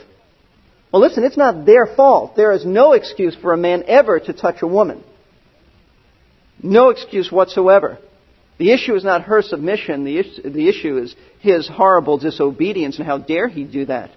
Well, 0.91 1.03
listen, 1.03 1.25
it's 1.25 1.37
not 1.37 1.67
their 1.67 1.87
fault. 1.87 2.37
There 2.37 2.53
is 2.53 2.65
no 2.65 2.95
excuse 2.95 3.37
for 3.37 3.53
a 3.53 3.59
man 3.59 3.85
ever 3.87 4.19
to 4.19 4.33
touch 4.33 4.63
a 4.63 4.67
woman. 4.67 5.05
No 6.63 6.91
excuse 6.91 7.31
whatsoever. 7.31 7.99
The 8.59 8.73
issue 8.73 8.95
is 8.95 9.05
not 9.05 9.23
her 9.23 9.43
submission. 9.43 10.05
The, 10.05 10.19
is- 10.19 10.41
the 10.45 10.69
issue 10.69 10.99
is 10.99 11.15
his 11.41 11.69
horrible 11.69 12.19
disobedience 12.19 12.99
and 12.99 13.07
how 13.07 13.19
dare 13.19 13.49
he 13.49 13.65
do 13.65 13.87
that. 13.87 14.11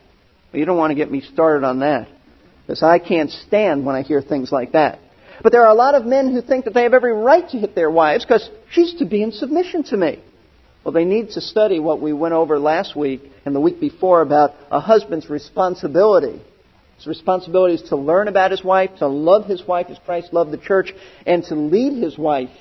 You 0.51 0.65
don't 0.65 0.77
want 0.77 0.91
to 0.91 0.95
get 0.95 1.11
me 1.11 1.21
started 1.21 1.65
on 1.65 1.79
that. 1.79 2.07
Because 2.65 2.83
I 2.83 2.99
can't 2.99 3.29
stand 3.29 3.85
when 3.85 3.95
I 3.95 4.01
hear 4.01 4.21
things 4.21 4.51
like 4.51 4.73
that. 4.73 4.99
But 5.43 5.51
there 5.51 5.63
are 5.63 5.71
a 5.71 5.75
lot 5.75 5.95
of 5.95 6.05
men 6.05 6.31
who 6.31 6.41
think 6.41 6.65
that 6.65 6.73
they 6.73 6.83
have 6.83 6.93
every 6.93 7.13
right 7.13 7.47
to 7.49 7.57
hit 7.57 7.73
their 7.73 7.89
wives 7.89 8.25
because 8.25 8.47
she's 8.71 8.95
to 8.95 9.05
be 9.05 9.23
in 9.23 9.31
submission 9.31 9.83
to 9.85 9.97
me. 9.97 10.23
Well, 10.83 10.91
they 10.91 11.05
need 11.05 11.31
to 11.31 11.41
study 11.41 11.79
what 11.79 12.01
we 12.01 12.13
went 12.13 12.33
over 12.33 12.59
last 12.59 12.95
week 12.95 13.21
and 13.45 13.55
the 13.55 13.59
week 13.59 13.79
before 13.79 14.21
about 14.21 14.55
a 14.71 14.79
husband's 14.79 15.29
responsibility. 15.29 16.41
His 17.01 17.07
responsibility 17.07 17.73
is 17.73 17.89
to 17.89 17.95
learn 17.95 18.27
about 18.27 18.51
his 18.51 18.63
wife, 18.63 18.91
to 18.99 19.07
love 19.07 19.47
his 19.47 19.65
wife 19.67 19.87
as 19.89 19.97
Christ 20.05 20.33
loved 20.33 20.51
the 20.51 20.59
church, 20.59 20.93
and 21.25 21.43
to 21.45 21.55
lead 21.55 22.01
his 22.01 22.15
wife 22.15 22.51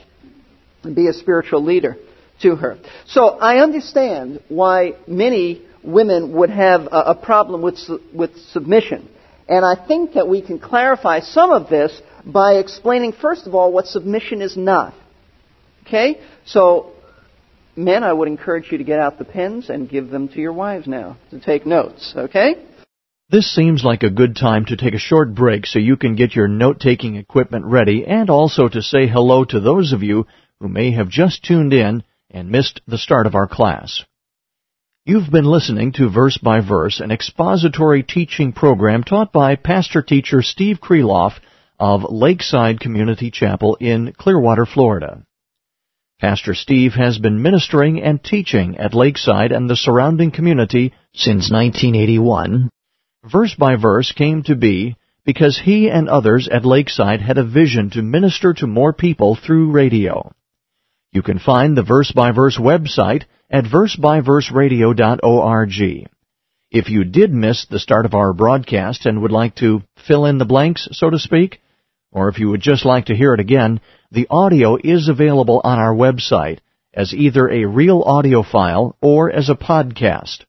and 0.82 0.96
be 0.96 1.08
a 1.08 1.12
spiritual 1.12 1.62
leader 1.62 1.98
to 2.40 2.56
her. 2.56 2.78
So 3.06 3.28
I 3.28 3.62
understand 3.62 4.42
why 4.48 4.92
many 5.06 5.60
women 5.84 6.32
would 6.32 6.48
have 6.48 6.88
a, 6.90 7.14
problem 7.14 7.60
with, 7.60 7.78
with 8.14 8.34
submission. 8.52 9.10
And 9.46 9.62
I 9.62 9.74
think 9.86 10.14
that 10.14 10.26
we 10.26 10.40
can 10.40 10.58
clarify 10.58 11.20
some 11.20 11.50
of 11.50 11.68
this 11.68 12.00
by 12.24 12.54
explaining, 12.54 13.12
first 13.12 13.46
of 13.46 13.54
all, 13.54 13.70
what 13.70 13.88
submission 13.88 14.40
is 14.40 14.56
not. 14.56 14.94
Okay? 15.86 16.18
So, 16.46 16.92
men, 17.76 18.04
I 18.04 18.12
would 18.14 18.28
encourage 18.28 18.72
you 18.72 18.78
to 18.78 18.84
get 18.84 19.00
out 19.00 19.18
the 19.18 19.26
pens 19.26 19.68
and 19.68 19.86
give 19.86 20.08
them 20.08 20.28
to 20.28 20.40
your 20.40 20.54
wives 20.54 20.86
now 20.86 21.18
to 21.28 21.40
take 21.40 21.66
notes. 21.66 22.14
Okay? 22.16 22.54
This 23.30 23.48
seems 23.48 23.84
like 23.84 24.02
a 24.02 24.10
good 24.10 24.34
time 24.34 24.64
to 24.64 24.76
take 24.76 24.92
a 24.92 24.98
short 24.98 25.36
break 25.36 25.64
so 25.64 25.78
you 25.78 25.96
can 25.96 26.16
get 26.16 26.34
your 26.34 26.48
note-taking 26.48 27.14
equipment 27.14 27.64
ready 27.64 28.04
and 28.04 28.28
also 28.28 28.66
to 28.66 28.82
say 28.82 29.06
hello 29.06 29.44
to 29.44 29.60
those 29.60 29.92
of 29.92 30.02
you 30.02 30.26
who 30.58 30.66
may 30.66 30.90
have 30.90 31.08
just 31.08 31.44
tuned 31.44 31.72
in 31.72 32.02
and 32.28 32.50
missed 32.50 32.80
the 32.88 32.98
start 32.98 33.28
of 33.28 33.36
our 33.36 33.46
class. 33.46 34.04
You've 35.04 35.30
been 35.30 35.44
listening 35.44 35.92
to 35.92 36.10
Verse 36.10 36.38
by 36.38 36.60
Verse, 36.60 36.98
an 36.98 37.12
expository 37.12 38.02
teaching 38.02 38.52
program 38.52 39.04
taught 39.04 39.30
by 39.30 39.54
pastor 39.54 40.02
teacher 40.02 40.42
Steve 40.42 40.80
Kreloff 40.80 41.34
of 41.78 42.02
Lakeside 42.10 42.80
Community 42.80 43.30
Chapel 43.30 43.76
in 43.78 44.12
Clearwater, 44.12 44.66
Florida. 44.66 45.22
Pastor 46.20 46.54
Steve 46.56 46.94
has 46.94 47.18
been 47.18 47.42
ministering 47.42 48.02
and 48.02 48.24
teaching 48.24 48.76
at 48.78 48.92
Lakeside 48.92 49.52
and 49.52 49.70
the 49.70 49.76
surrounding 49.76 50.32
community 50.32 50.92
since 51.14 51.48
1981. 51.48 52.70
Verse 53.24 53.54
by 53.54 53.76
Verse 53.76 54.12
came 54.12 54.42
to 54.44 54.56
be 54.56 54.96
because 55.26 55.58
he 55.58 55.90
and 55.90 56.08
others 56.08 56.48
at 56.48 56.64
Lakeside 56.64 57.20
had 57.20 57.36
a 57.36 57.44
vision 57.44 57.90
to 57.90 58.00
minister 58.00 58.54
to 58.54 58.66
more 58.66 58.94
people 58.94 59.36
through 59.36 59.72
radio. 59.72 60.32
You 61.12 61.20
can 61.22 61.38
find 61.38 61.76
the 61.76 61.82
Verse 61.82 62.10
by 62.12 62.32
Verse 62.32 62.56
website 62.56 63.24
at 63.50 63.64
versebyverseradio.org. 63.64 66.08
If 66.70 66.88
you 66.88 67.04
did 67.04 67.34
miss 67.34 67.66
the 67.66 67.78
start 67.78 68.06
of 68.06 68.14
our 68.14 68.32
broadcast 68.32 69.04
and 69.04 69.20
would 69.20 69.32
like 69.32 69.56
to 69.56 69.82
fill 70.06 70.24
in 70.24 70.38
the 70.38 70.46
blanks, 70.46 70.88
so 70.92 71.10
to 71.10 71.18
speak, 71.18 71.60
or 72.12 72.28
if 72.28 72.38
you 72.38 72.48
would 72.48 72.62
just 72.62 72.86
like 72.86 73.04
to 73.06 73.14
hear 73.14 73.34
it 73.34 73.40
again, 73.40 73.80
the 74.10 74.28
audio 74.30 74.78
is 74.82 75.08
available 75.08 75.60
on 75.62 75.78
our 75.78 75.94
website 75.94 76.60
as 76.94 77.12
either 77.12 77.50
a 77.50 77.66
real 77.66 78.02
audio 78.02 78.42
file 78.42 78.96
or 79.02 79.30
as 79.30 79.50
a 79.50 79.54
podcast. 79.54 80.46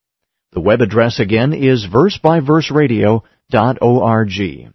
The 0.53 0.59
web 0.59 0.81
address 0.81 1.21
again 1.21 1.53
is 1.53 1.87
versebyverseradio.org. 1.87 4.73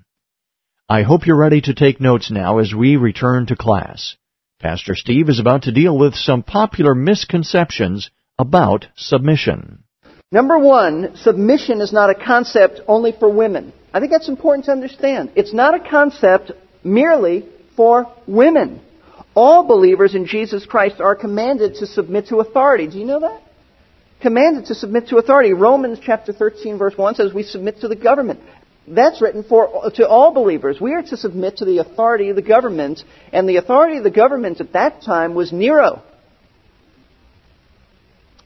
I 0.89 1.03
hope 1.03 1.27
you're 1.27 1.37
ready 1.37 1.61
to 1.61 1.75
take 1.75 2.01
notes 2.01 2.31
now 2.31 2.57
as 2.59 2.73
we 2.73 2.97
return 2.97 3.45
to 3.47 3.57
class. 3.57 4.17
Pastor 4.59 4.95
Steve 4.95 5.29
is 5.29 5.39
about 5.39 5.65
to 5.65 5.73
deal 5.73 5.99
with 5.99 6.15
some 6.15 6.43
popular 6.43 6.95
misconceptions 6.95 8.11
about 8.39 8.87
submission. 8.97 9.85
Number 10.33 10.59
one, 10.59 11.15
submission 11.17 11.83
is 11.83 11.93
not 11.93 12.09
a 12.09 12.15
concept 12.15 12.81
only 12.89 13.13
for 13.13 13.29
women. 13.29 13.75
I 13.93 14.01
think 14.01 14.13
that's 14.13 14.31
important 14.31 14.65
to 14.67 14.73
understand. 14.73 15.33
It's 15.37 15.53
not 15.53 15.75
a 15.75 15.91
concept 15.91 16.53
merely 16.85 17.45
for 17.77 18.11
women. 18.27 18.81
All 19.35 19.65
believers 19.65 20.15
in 20.15 20.27
Jesus 20.27 20.65
Christ 20.65 21.03
are 21.03 21.15
commanded 21.15 21.75
to 21.77 21.87
submit 21.87 22.29
to 22.29 22.39
authority. 22.39 22.87
Do 22.87 22.99
you 22.99 23.05
know 23.05 23.21
that? 23.21 23.43
Commanded 24.23 24.67
to 24.67 24.75
submit 24.75 25.09
to 25.09 25.19
authority. 25.19 25.53
Romans 25.53 25.99
chapter 26.03 26.33
13 26.33 26.79
verse 26.79 26.97
1 26.97 27.17
says 27.17 27.35
we 27.35 27.43
submit 27.43 27.81
to 27.81 27.89
the 27.89 27.97
government. 27.97 28.41
That's 28.89 29.21
written 29.21 29.43
for 29.43 29.91
to 29.95 30.09
all 30.09 30.33
believers. 30.33 30.81
We 30.81 30.95
are 30.95 31.03
to 31.03 31.17
submit 31.17 31.59
to 31.59 31.65
the 31.65 31.79
authority 31.79 32.31
of 32.31 32.37
the 32.37 32.43
government, 32.43 33.03
and 33.33 33.49
the 33.49 33.57
authority 33.57 33.99
of 33.99 34.05
the 34.05 34.11
government 34.11 34.61
at 34.61 34.75
that 34.75 35.03
time 35.03 35.35
was 35.35 35.53
Nero. 35.53 36.03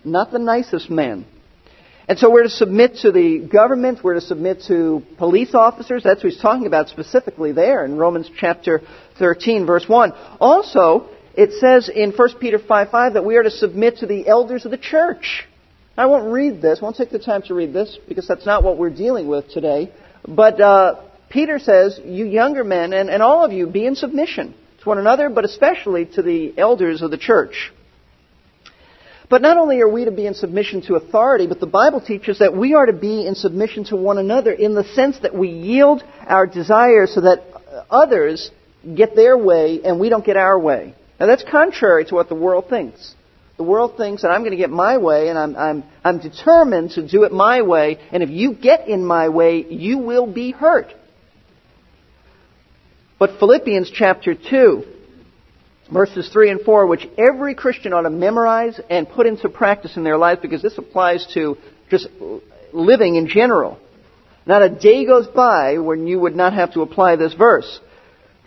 Not 0.02 0.32
the 0.32 0.38
nicest 0.38 0.88
man. 0.88 1.26
And 2.08 2.18
so 2.18 2.30
we're 2.30 2.42
to 2.42 2.48
submit 2.48 2.96
to 3.02 3.12
the 3.12 3.38
government, 3.38 4.02
we're 4.02 4.14
to 4.14 4.20
submit 4.20 4.62
to 4.66 5.02
police 5.18 5.54
officers. 5.54 6.02
That's 6.02 6.24
what 6.24 6.32
he's 6.32 6.42
talking 6.42 6.66
about 6.66 6.88
specifically 6.88 7.52
there 7.52 7.84
in 7.84 7.98
Romans 7.98 8.28
chapter 8.36 8.80
13, 9.18 9.66
verse 9.66 9.84
1. 9.86 10.12
Also, 10.40 11.08
it 11.34 11.52
says 11.60 11.88
in 11.88 12.12
1 12.12 12.28
Peter 12.40 12.58
5 12.58 12.90
5 12.90 13.12
that 13.12 13.24
we 13.24 13.36
are 13.36 13.42
to 13.42 13.50
submit 13.50 13.98
to 13.98 14.06
the 14.06 14.26
elders 14.26 14.64
of 14.64 14.70
the 14.70 14.78
church. 14.78 15.46
I 15.96 16.06
won't 16.06 16.32
read 16.32 16.62
this, 16.62 16.80
won't 16.80 16.96
take 16.96 17.10
the 17.10 17.18
time 17.18 17.42
to 17.42 17.54
read 17.54 17.72
this, 17.72 17.98
because 18.08 18.26
that's 18.26 18.46
not 18.46 18.62
what 18.62 18.78
we're 18.78 18.90
dealing 18.90 19.28
with 19.28 19.50
today. 19.50 19.92
But 20.26 20.60
uh, 20.60 21.02
Peter 21.28 21.58
says, 21.58 22.00
You 22.04 22.26
younger 22.26 22.64
men, 22.64 22.92
and, 22.92 23.10
and 23.10 23.22
all 23.22 23.44
of 23.44 23.52
you, 23.52 23.66
be 23.66 23.86
in 23.86 23.96
submission 23.96 24.54
to 24.82 24.88
one 24.88 24.98
another, 24.98 25.28
but 25.28 25.44
especially 25.44 26.06
to 26.06 26.22
the 26.22 26.58
elders 26.58 27.02
of 27.02 27.10
the 27.10 27.18
church. 27.18 27.72
But 29.28 29.42
not 29.42 29.58
only 29.58 29.80
are 29.80 29.88
we 29.88 30.06
to 30.06 30.10
be 30.10 30.26
in 30.26 30.34
submission 30.34 30.82
to 30.82 30.96
authority, 30.96 31.46
but 31.46 31.60
the 31.60 31.66
Bible 31.66 32.00
teaches 32.00 32.40
that 32.40 32.56
we 32.56 32.74
are 32.74 32.86
to 32.86 32.92
be 32.92 33.24
in 33.26 33.36
submission 33.36 33.84
to 33.84 33.96
one 33.96 34.18
another 34.18 34.50
in 34.50 34.74
the 34.74 34.82
sense 34.82 35.20
that 35.20 35.34
we 35.34 35.48
yield 35.48 36.02
our 36.26 36.48
desires 36.48 37.14
so 37.14 37.20
that 37.20 37.44
others 37.88 38.50
get 38.96 39.14
their 39.14 39.38
way 39.38 39.80
and 39.84 40.00
we 40.00 40.08
don't 40.08 40.24
get 40.24 40.36
our 40.36 40.58
way. 40.58 40.94
Now 41.20 41.26
that's 41.26 41.44
contrary 41.44 42.06
to 42.06 42.14
what 42.14 42.28
the 42.28 42.34
world 42.34 42.68
thinks. 42.68 43.14
The 43.60 43.64
world 43.64 43.98
thinks 43.98 44.22
that 44.22 44.30
I'm 44.30 44.40
going 44.40 44.52
to 44.52 44.56
get 44.56 44.70
my 44.70 44.96
way 44.96 45.28
and 45.28 45.38
I'm, 45.38 45.54
I'm, 45.54 45.84
I'm 46.02 46.18
determined 46.18 46.92
to 46.92 47.06
do 47.06 47.24
it 47.24 47.30
my 47.30 47.60
way, 47.60 47.98
and 48.10 48.22
if 48.22 48.30
you 48.30 48.54
get 48.54 48.88
in 48.88 49.04
my 49.04 49.28
way, 49.28 49.66
you 49.68 49.98
will 49.98 50.26
be 50.26 50.50
hurt. 50.50 50.86
But 53.18 53.38
Philippians 53.38 53.90
chapter 53.90 54.34
2, 54.34 54.84
verses 55.92 56.30
3 56.32 56.52
and 56.52 56.60
4, 56.62 56.86
which 56.86 57.06
every 57.18 57.54
Christian 57.54 57.92
ought 57.92 58.04
to 58.04 58.10
memorize 58.10 58.80
and 58.88 59.06
put 59.06 59.26
into 59.26 59.50
practice 59.50 59.98
in 59.98 60.04
their 60.04 60.16
life 60.16 60.38
because 60.40 60.62
this 60.62 60.78
applies 60.78 61.26
to 61.34 61.58
just 61.90 62.08
living 62.72 63.16
in 63.16 63.28
general. 63.28 63.78
Not 64.46 64.62
a 64.62 64.70
day 64.70 65.04
goes 65.04 65.26
by 65.26 65.76
when 65.76 66.06
you 66.06 66.18
would 66.18 66.34
not 66.34 66.54
have 66.54 66.72
to 66.72 66.80
apply 66.80 67.16
this 67.16 67.34
verse. 67.34 67.78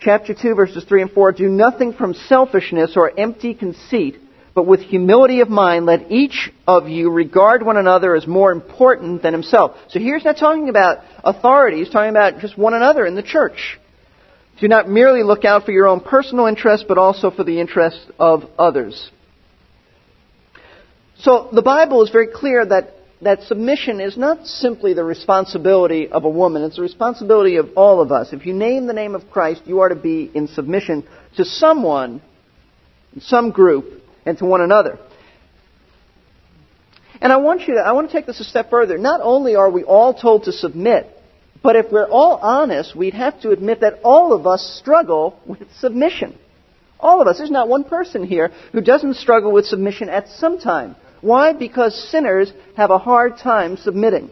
Chapter 0.00 0.34
2, 0.34 0.56
verses 0.56 0.82
3 0.82 1.02
and 1.02 1.10
4 1.12 1.30
Do 1.30 1.48
nothing 1.48 1.92
from 1.92 2.14
selfishness 2.14 2.94
or 2.96 3.16
empty 3.16 3.54
conceit, 3.54 4.18
but 4.54 4.66
with 4.66 4.80
humility 4.80 5.40
of 5.40 5.48
mind, 5.48 5.84
let 5.84 6.12
each 6.12 6.50
of 6.66 6.88
you 6.88 7.10
regard 7.10 7.64
one 7.64 7.76
another 7.76 8.14
as 8.14 8.26
more 8.26 8.52
important 8.52 9.22
than 9.22 9.32
himself. 9.32 9.76
So 9.88 9.98
here's 9.98 10.24
not 10.24 10.36
talking 10.36 10.68
about 10.68 10.98
authority, 11.24 11.78
he's 11.78 11.90
talking 11.90 12.10
about 12.10 12.38
just 12.38 12.56
one 12.56 12.72
another 12.72 13.04
in 13.04 13.16
the 13.16 13.22
church. 13.22 13.78
Do 14.60 14.68
not 14.68 14.88
merely 14.88 15.24
look 15.24 15.44
out 15.44 15.64
for 15.64 15.72
your 15.72 15.88
own 15.88 16.00
personal 16.00 16.46
interests, 16.46 16.86
but 16.88 16.98
also 16.98 17.32
for 17.32 17.42
the 17.42 17.60
interests 17.60 18.06
of 18.20 18.44
others. 18.56 19.10
So 21.18 21.48
the 21.52 21.62
Bible 21.62 22.04
is 22.04 22.10
very 22.10 22.28
clear 22.28 22.64
that, 22.64 22.94
that 23.22 23.42
submission 23.42 24.00
is 24.00 24.16
not 24.16 24.46
simply 24.46 24.94
the 24.94 25.02
responsibility 25.02 26.08
of 26.08 26.24
a 26.24 26.28
woman, 26.28 26.62
it's 26.62 26.76
the 26.76 26.82
responsibility 26.82 27.56
of 27.56 27.70
all 27.76 28.00
of 28.00 28.12
us. 28.12 28.32
If 28.32 28.46
you 28.46 28.52
name 28.52 28.86
the 28.86 28.92
name 28.92 29.16
of 29.16 29.28
Christ, 29.30 29.62
you 29.64 29.80
are 29.80 29.88
to 29.88 29.96
be 29.96 30.30
in 30.32 30.46
submission 30.46 31.04
to 31.36 31.44
someone, 31.44 32.22
some 33.18 33.50
group, 33.50 34.03
and 34.26 34.38
to 34.38 34.44
one 34.44 34.60
another. 34.60 34.98
And 37.20 37.32
I 37.32 37.36
want 37.36 37.62
you 37.62 37.74
to, 37.74 37.80
I 37.80 37.92
want 37.92 38.10
to 38.10 38.12
take 38.16 38.26
this 38.26 38.40
a 38.40 38.44
step 38.44 38.70
further. 38.70 38.98
Not 38.98 39.20
only 39.22 39.54
are 39.54 39.70
we 39.70 39.82
all 39.82 40.14
told 40.14 40.44
to 40.44 40.52
submit, 40.52 41.10
but 41.62 41.76
if 41.76 41.90
we're 41.90 42.08
all 42.08 42.36
honest, 42.36 42.94
we'd 42.94 43.14
have 43.14 43.40
to 43.40 43.50
admit 43.50 43.80
that 43.80 44.00
all 44.04 44.32
of 44.32 44.46
us 44.46 44.78
struggle 44.80 45.40
with 45.46 45.60
submission. 45.78 46.38
All 47.00 47.22
of 47.22 47.28
us. 47.28 47.38
There's 47.38 47.50
not 47.50 47.68
one 47.68 47.84
person 47.84 48.26
here 48.26 48.50
who 48.72 48.80
doesn't 48.80 49.16
struggle 49.16 49.52
with 49.52 49.64
submission 49.66 50.08
at 50.08 50.28
some 50.28 50.58
time. 50.58 50.96
Why? 51.20 51.54
Because 51.54 52.10
sinners 52.10 52.52
have 52.76 52.90
a 52.90 52.98
hard 52.98 53.38
time 53.38 53.78
submitting. 53.78 54.30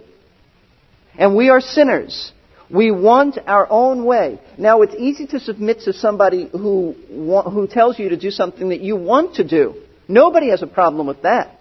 And 1.17 1.35
we 1.35 1.49
are 1.49 1.61
sinners. 1.61 2.33
We 2.73 2.91
want 2.91 3.39
our 3.47 3.71
own 3.71 4.07
way. 4.07 4.41
Now, 4.57 4.81
it's 4.81 4.95
easy 4.95 5.27
to 5.29 5.41
submit 5.41 5.81
to 5.81 5.93
somebody 5.93 6.49
who, 6.51 6.93
who 6.93 7.67
tells 7.67 7.99
you 7.99 8.09
to 8.09 8.17
do 8.17 8.31
something 8.31 8.71
that 8.71 8.81
you 8.81 8.97
want 8.97 9.35
to 9.37 9.47
do. 9.47 9.75
Nobody 10.09 10.49
has 10.49 10.63
a 10.63 10.67
problem 10.67 11.07
with 11.07 11.23
that. 11.23 11.59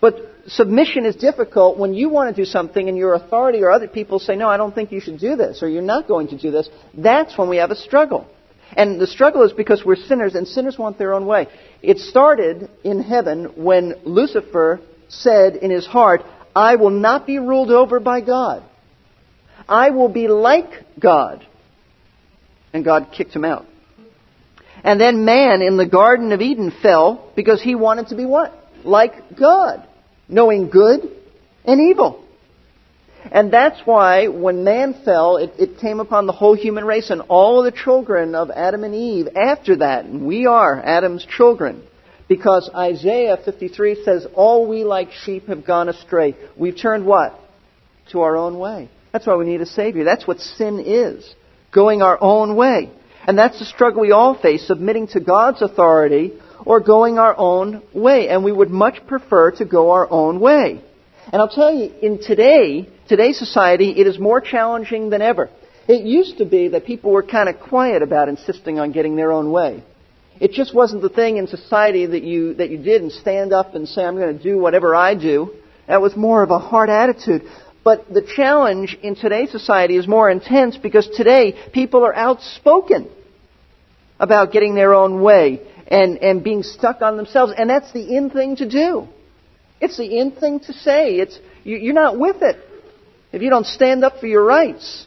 But 0.00 0.16
submission 0.46 1.06
is 1.06 1.16
difficult 1.16 1.78
when 1.78 1.94
you 1.94 2.10
want 2.10 2.34
to 2.34 2.40
do 2.40 2.44
something 2.44 2.88
and 2.88 2.96
your 2.98 3.14
authority 3.14 3.62
or 3.62 3.70
other 3.70 3.88
people 3.88 4.18
say, 4.18 4.36
no, 4.36 4.48
I 4.48 4.58
don't 4.58 4.74
think 4.74 4.92
you 4.92 5.00
should 5.00 5.18
do 5.18 5.36
this, 5.36 5.62
or 5.62 5.68
you're 5.68 5.82
not 5.82 6.06
going 6.06 6.28
to 6.28 6.38
do 6.38 6.50
this. 6.50 6.68
That's 6.94 7.36
when 7.38 7.48
we 7.48 7.56
have 7.56 7.70
a 7.70 7.76
struggle. 7.76 8.28
And 8.76 9.00
the 9.00 9.06
struggle 9.06 9.42
is 9.44 9.52
because 9.52 9.82
we're 9.84 9.96
sinners, 9.96 10.34
and 10.34 10.46
sinners 10.46 10.78
want 10.78 10.98
their 10.98 11.14
own 11.14 11.24
way. 11.24 11.48
It 11.82 11.98
started 11.98 12.70
in 12.84 13.02
heaven 13.02 13.52
when 13.56 13.94
Lucifer 14.04 14.80
said 15.08 15.56
in 15.56 15.70
his 15.70 15.86
heart, 15.86 16.20
I 16.54 16.76
will 16.76 16.90
not 16.90 17.26
be 17.26 17.38
ruled 17.38 17.70
over 17.70 17.98
by 17.98 18.20
God. 18.20 18.62
I 19.68 19.90
will 19.90 20.08
be 20.08 20.28
like 20.28 20.70
God. 20.98 21.46
And 22.72 22.84
God 22.84 23.08
kicked 23.16 23.34
him 23.34 23.44
out. 23.44 23.66
And 24.84 25.00
then 25.00 25.24
man 25.24 25.62
in 25.62 25.76
the 25.76 25.86
Garden 25.86 26.32
of 26.32 26.40
Eden 26.40 26.72
fell 26.82 27.32
because 27.34 27.62
he 27.62 27.74
wanted 27.74 28.08
to 28.08 28.16
be 28.16 28.24
what? 28.24 28.52
Like 28.84 29.36
God. 29.36 29.86
Knowing 30.28 30.70
good 30.70 31.00
and 31.64 31.80
evil. 31.90 32.24
And 33.30 33.52
that's 33.52 33.80
why 33.84 34.28
when 34.28 34.64
man 34.64 34.94
fell, 35.04 35.36
it, 35.36 35.52
it, 35.58 35.78
came 35.80 36.00
upon 36.00 36.26
the 36.26 36.32
whole 36.32 36.54
human 36.54 36.84
race 36.84 37.10
and 37.10 37.20
all 37.22 37.62
the 37.62 37.72
children 37.72 38.34
of 38.34 38.50
Adam 38.50 38.84
and 38.84 38.94
Eve 38.94 39.28
after 39.36 39.76
that. 39.76 40.04
And 40.04 40.26
we 40.26 40.46
are 40.46 40.80
Adam's 40.80 41.26
children. 41.26 41.82
Because 42.28 42.70
Isaiah 42.74 43.36
53 43.42 44.04
says, 44.04 44.26
All 44.34 44.68
we 44.68 44.84
like 44.84 45.10
sheep 45.12 45.48
have 45.48 45.66
gone 45.66 45.88
astray. 45.88 46.36
We've 46.56 46.78
turned 46.78 47.06
what? 47.06 47.38
To 48.12 48.20
our 48.20 48.36
own 48.36 48.58
way. 48.58 48.88
That's 49.12 49.26
why 49.26 49.36
we 49.36 49.46
need 49.46 49.60
a 49.60 49.66
Savior. 49.66 50.04
That's 50.04 50.26
what 50.26 50.40
sin 50.40 50.80
is. 50.80 51.34
Going 51.72 52.02
our 52.02 52.18
own 52.20 52.56
way. 52.56 52.90
And 53.26 53.36
that's 53.38 53.58
the 53.58 53.64
struggle 53.64 54.00
we 54.00 54.12
all 54.12 54.40
face, 54.40 54.66
submitting 54.66 55.08
to 55.08 55.20
God's 55.20 55.60
authority 55.60 56.32
or 56.64 56.80
going 56.80 57.18
our 57.18 57.36
own 57.36 57.82
way. 57.92 58.28
And 58.28 58.42
we 58.42 58.52
would 58.52 58.70
much 58.70 59.06
prefer 59.06 59.50
to 59.52 59.64
go 59.64 59.90
our 59.90 60.10
own 60.10 60.40
way. 60.40 60.82
And 61.30 61.42
I'll 61.42 61.48
tell 61.48 61.72
you, 61.72 61.92
in 62.00 62.22
today, 62.22 62.88
today's 63.06 63.38
society, 63.38 63.90
it 63.90 64.06
is 64.06 64.18
more 64.18 64.40
challenging 64.40 65.10
than 65.10 65.20
ever. 65.20 65.50
It 65.86 66.04
used 66.04 66.38
to 66.38 66.46
be 66.46 66.68
that 66.68 66.86
people 66.86 67.10
were 67.10 67.22
kind 67.22 67.48
of 67.48 67.60
quiet 67.60 68.02
about 68.02 68.28
insisting 68.28 68.78
on 68.78 68.92
getting 68.92 69.16
their 69.16 69.32
own 69.32 69.50
way. 69.50 69.82
It 70.40 70.52
just 70.52 70.74
wasn't 70.74 71.02
the 71.02 71.08
thing 71.08 71.36
in 71.36 71.48
society 71.48 72.06
that 72.06 72.22
you, 72.22 72.54
that 72.54 72.70
you 72.70 72.78
did 72.78 73.02
and 73.02 73.10
stand 73.10 73.52
up 73.52 73.74
and 73.74 73.88
say, 73.88 74.04
I'm 74.04 74.16
going 74.16 74.36
to 74.36 74.42
do 74.42 74.58
whatever 74.58 74.94
I 74.94 75.14
do. 75.14 75.54
That 75.86 76.00
was 76.00 76.16
more 76.16 76.42
of 76.42 76.50
a 76.50 76.58
hard 76.58 76.90
attitude. 76.90 77.42
But 77.84 78.12
the 78.12 78.22
challenge 78.22 78.98
in 79.02 79.14
today's 79.14 79.50
society 79.50 79.96
is 79.96 80.06
more 80.06 80.28
intense 80.30 80.76
because 80.76 81.08
today 81.08 81.54
people 81.72 82.04
are 82.04 82.14
outspoken 82.14 83.10
about 84.20 84.52
getting 84.52 84.74
their 84.74 84.94
own 84.94 85.22
way 85.22 85.60
and, 85.86 86.18
and 86.18 86.44
being 86.44 86.62
stuck 86.62 87.02
on 87.02 87.16
themselves. 87.16 87.52
And 87.56 87.70
that's 87.70 87.92
the 87.92 88.16
in 88.16 88.30
thing 88.30 88.56
to 88.56 88.68
do. 88.68 89.08
It's 89.80 89.96
the 89.96 90.18
in 90.18 90.32
thing 90.32 90.60
to 90.60 90.72
say. 90.72 91.16
It's, 91.16 91.38
you're 91.64 91.94
not 91.94 92.18
with 92.18 92.42
it 92.42 92.56
if 93.32 93.42
you 93.42 93.50
don't 93.50 93.66
stand 93.66 94.04
up 94.04 94.18
for 94.18 94.26
your 94.26 94.44
rights. 94.44 95.06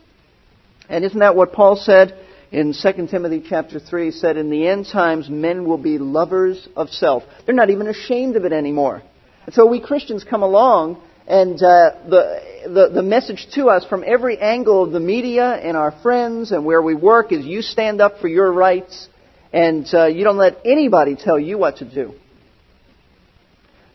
And 0.89 1.05
isn't 1.05 1.19
that 1.19 1.35
what 1.35 1.53
Paul 1.53 1.75
said 1.75 2.17
in 2.51 2.73
2 2.73 3.07
Timothy 3.07 3.43
chapter 3.47 3.79
3? 3.79 4.05
He 4.05 4.11
said, 4.11 4.37
In 4.37 4.49
the 4.49 4.67
end 4.67 4.87
times, 4.87 5.29
men 5.29 5.65
will 5.65 5.77
be 5.77 5.97
lovers 5.97 6.67
of 6.75 6.89
self. 6.89 7.23
They're 7.45 7.55
not 7.55 7.69
even 7.69 7.87
ashamed 7.87 8.35
of 8.35 8.45
it 8.45 8.53
anymore. 8.53 9.01
And 9.45 9.55
so 9.55 9.65
we 9.65 9.79
Christians 9.79 10.23
come 10.23 10.43
along, 10.43 11.01
and 11.31 11.63
uh, 11.63 11.91
the, 12.09 12.41
the, 12.65 12.89
the 12.95 13.01
message 13.01 13.47
to 13.53 13.69
us 13.69 13.85
from 13.85 14.03
every 14.05 14.37
angle 14.37 14.83
of 14.83 14.91
the 14.91 14.99
media 14.99 15.45
and 15.45 15.77
our 15.77 15.93
friends 16.01 16.51
and 16.51 16.65
where 16.65 16.81
we 16.81 16.93
work 16.93 17.31
is 17.31 17.45
you 17.45 17.61
stand 17.61 18.01
up 18.01 18.19
for 18.19 18.27
your 18.27 18.51
rights, 18.51 19.07
and 19.53 19.87
uh, 19.93 20.07
you 20.07 20.25
don't 20.25 20.35
let 20.35 20.57
anybody 20.65 21.15
tell 21.15 21.39
you 21.39 21.57
what 21.57 21.77
to 21.77 21.85
do. 21.85 22.13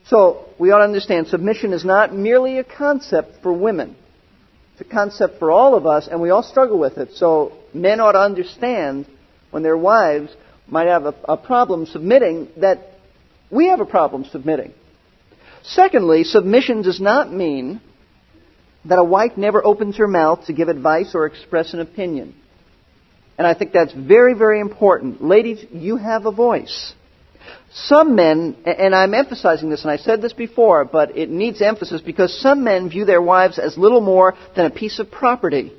So 0.06 0.46
we 0.58 0.70
ought 0.70 0.78
to 0.78 0.84
understand 0.84 1.26
submission 1.26 1.74
is 1.74 1.84
not 1.84 2.14
merely 2.14 2.58
a 2.58 2.64
concept 2.64 3.42
for 3.42 3.52
women. 3.52 3.96
It's 4.72 4.80
a 4.80 4.90
concept 4.90 5.38
for 5.38 5.50
all 5.50 5.74
of 5.74 5.86
us, 5.86 6.08
and 6.10 6.22
we 6.22 6.30
all 6.30 6.42
struggle 6.42 6.78
with 6.78 6.96
it. 6.96 7.16
So 7.16 7.52
men 7.74 8.00
ought 8.00 8.12
to 8.12 8.20
understand 8.20 9.04
when 9.50 9.62
their 9.62 9.76
wives 9.76 10.34
might 10.66 10.86
have 10.86 11.04
a, 11.04 11.14
a 11.28 11.36
problem 11.36 11.84
submitting 11.84 12.48
that 12.56 12.78
we 13.50 13.66
have 13.66 13.80
a 13.80 13.86
problem 13.86 14.24
submitting. 14.24 14.72
Secondly, 15.66 16.24
submission 16.24 16.82
does 16.82 17.00
not 17.00 17.32
mean 17.32 17.80
that 18.84 18.98
a 18.98 19.04
wife 19.04 19.32
never 19.36 19.64
opens 19.64 19.96
her 19.96 20.06
mouth 20.06 20.46
to 20.46 20.52
give 20.52 20.68
advice 20.68 21.12
or 21.14 21.26
express 21.26 21.74
an 21.74 21.80
opinion. 21.80 22.34
And 23.36 23.46
I 23.46 23.54
think 23.54 23.72
that's 23.72 23.92
very, 23.92 24.34
very 24.34 24.60
important. 24.60 25.22
Ladies, 25.22 25.64
you 25.72 25.96
have 25.96 26.24
a 26.24 26.30
voice. 26.30 26.94
Some 27.72 28.14
men, 28.14 28.56
and 28.64 28.94
I'm 28.94 29.12
emphasizing 29.12 29.68
this, 29.68 29.82
and 29.82 29.90
I 29.90 29.96
said 29.96 30.22
this 30.22 30.32
before, 30.32 30.84
but 30.84 31.16
it 31.16 31.28
needs 31.28 31.60
emphasis 31.60 32.00
because 32.00 32.40
some 32.40 32.64
men 32.64 32.88
view 32.88 33.04
their 33.04 33.20
wives 33.20 33.58
as 33.58 33.76
little 33.76 34.00
more 34.00 34.34
than 34.54 34.66
a 34.66 34.70
piece 34.70 34.98
of 34.98 35.10
property 35.10 35.72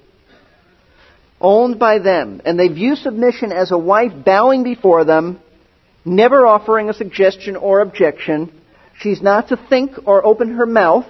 owned 1.39 1.80
by 1.80 2.00
them, 2.00 2.41
and 2.45 2.60
they 2.60 2.67
view 2.67 2.95
submission 2.95 3.52
as 3.52 3.71
a 3.71 3.78
wife 3.78 4.12
bowing 4.26 4.63
before 4.63 5.06
them, 5.06 5.39
never 6.04 6.45
offering 6.45 6.89
a 6.89 6.93
suggestion 6.93 7.56
or 7.56 7.82
objection. 7.82 8.52
She's 8.99 9.21
not 9.21 9.49
to 9.49 9.57
think 9.69 9.91
or 10.05 10.25
open 10.25 10.55
her 10.55 10.65
mouth. 10.65 11.05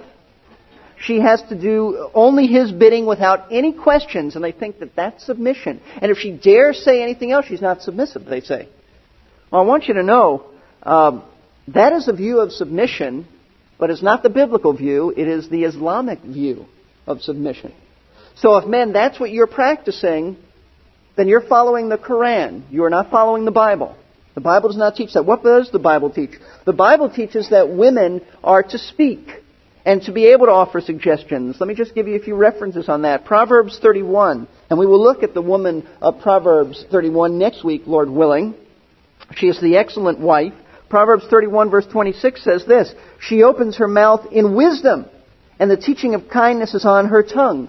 She 1.00 1.20
has 1.20 1.40
to 1.48 1.60
do 1.60 2.10
only 2.12 2.46
his 2.46 2.72
bidding 2.72 3.06
without 3.06 3.52
any 3.52 3.72
questions, 3.72 4.34
and 4.34 4.44
they 4.44 4.52
think 4.52 4.80
that 4.80 4.96
that's 4.96 5.24
submission. 5.24 5.80
And 6.02 6.10
if 6.10 6.18
she 6.18 6.32
dares 6.32 6.82
say 6.82 7.02
anything 7.02 7.30
else, 7.30 7.46
she's 7.46 7.62
not 7.62 7.82
submissive, 7.82 8.24
they 8.24 8.40
say. 8.40 8.68
Well, 9.50 9.62
I 9.62 9.64
want 9.64 9.86
you 9.86 9.94
to 9.94 10.02
know 10.02 10.44
um, 10.82 11.22
that 11.68 11.92
is 11.92 12.08
a 12.08 12.12
view 12.12 12.40
of 12.40 12.50
submission, 12.52 13.26
but 13.78 13.90
it's 13.90 14.02
not 14.02 14.22
the 14.22 14.28
biblical 14.28 14.72
view, 14.72 15.14
it 15.16 15.28
is 15.28 15.48
the 15.48 15.64
Islamic 15.64 16.20
view 16.20 16.66
of 17.06 17.22
submission. 17.22 17.72
So 18.36 18.56
if 18.56 18.66
men, 18.66 18.92
that's 18.92 19.18
what 19.18 19.30
you're 19.30 19.46
practicing, 19.46 20.36
then 21.16 21.28
you're 21.28 21.46
following 21.46 21.88
the 21.88 21.98
Quran. 21.98 22.62
You 22.70 22.84
are 22.84 22.90
not 22.90 23.10
following 23.10 23.44
the 23.44 23.50
Bible. 23.50 23.96
The 24.38 24.42
Bible 24.42 24.68
does 24.68 24.78
not 24.78 24.94
teach 24.94 25.14
that. 25.14 25.26
What 25.26 25.42
does 25.42 25.68
the 25.72 25.80
Bible 25.80 26.10
teach? 26.10 26.30
The 26.64 26.72
Bible 26.72 27.10
teaches 27.10 27.50
that 27.50 27.70
women 27.70 28.24
are 28.44 28.62
to 28.62 28.78
speak 28.78 29.26
and 29.84 30.00
to 30.02 30.12
be 30.12 30.26
able 30.26 30.46
to 30.46 30.52
offer 30.52 30.80
suggestions. 30.80 31.56
Let 31.58 31.66
me 31.66 31.74
just 31.74 31.92
give 31.92 32.06
you 32.06 32.14
a 32.14 32.20
few 32.20 32.36
references 32.36 32.88
on 32.88 33.02
that. 33.02 33.24
Proverbs 33.24 33.80
31, 33.82 34.46
and 34.70 34.78
we 34.78 34.86
will 34.86 35.02
look 35.02 35.24
at 35.24 35.34
the 35.34 35.42
woman 35.42 35.88
of 36.00 36.20
Proverbs 36.20 36.84
31 36.88 37.36
next 37.36 37.64
week, 37.64 37.82
Lord 37.86 38.08
willing. 38.08 38.54
She 39.34 39.48
is 39.48 39.60
the 39.60 39.76
excellent 39.76 40.20
wife. 40.20 40.52
Proverbs 40.88 41.26
31 41.28 41.70
verse 41.70 41.86
26 41.90 42.44
says 42.44 42.64
this, 42.64 42.94
She 43.20 43.42
opens 43.42 43.78
her 43.78 43.88
mouth 43.88 44.30
in 44.30 44.54
wisdom, 44.54 45.06
and 45.58 45.68
the 45.68 45.76
teaching 45.76 46.14
of 46.14 46.28
kindness 46.28 46.74
is 46.74 46.84
on 46.84 47.06
her 47.06 47.24
tongue. 47.24 47.68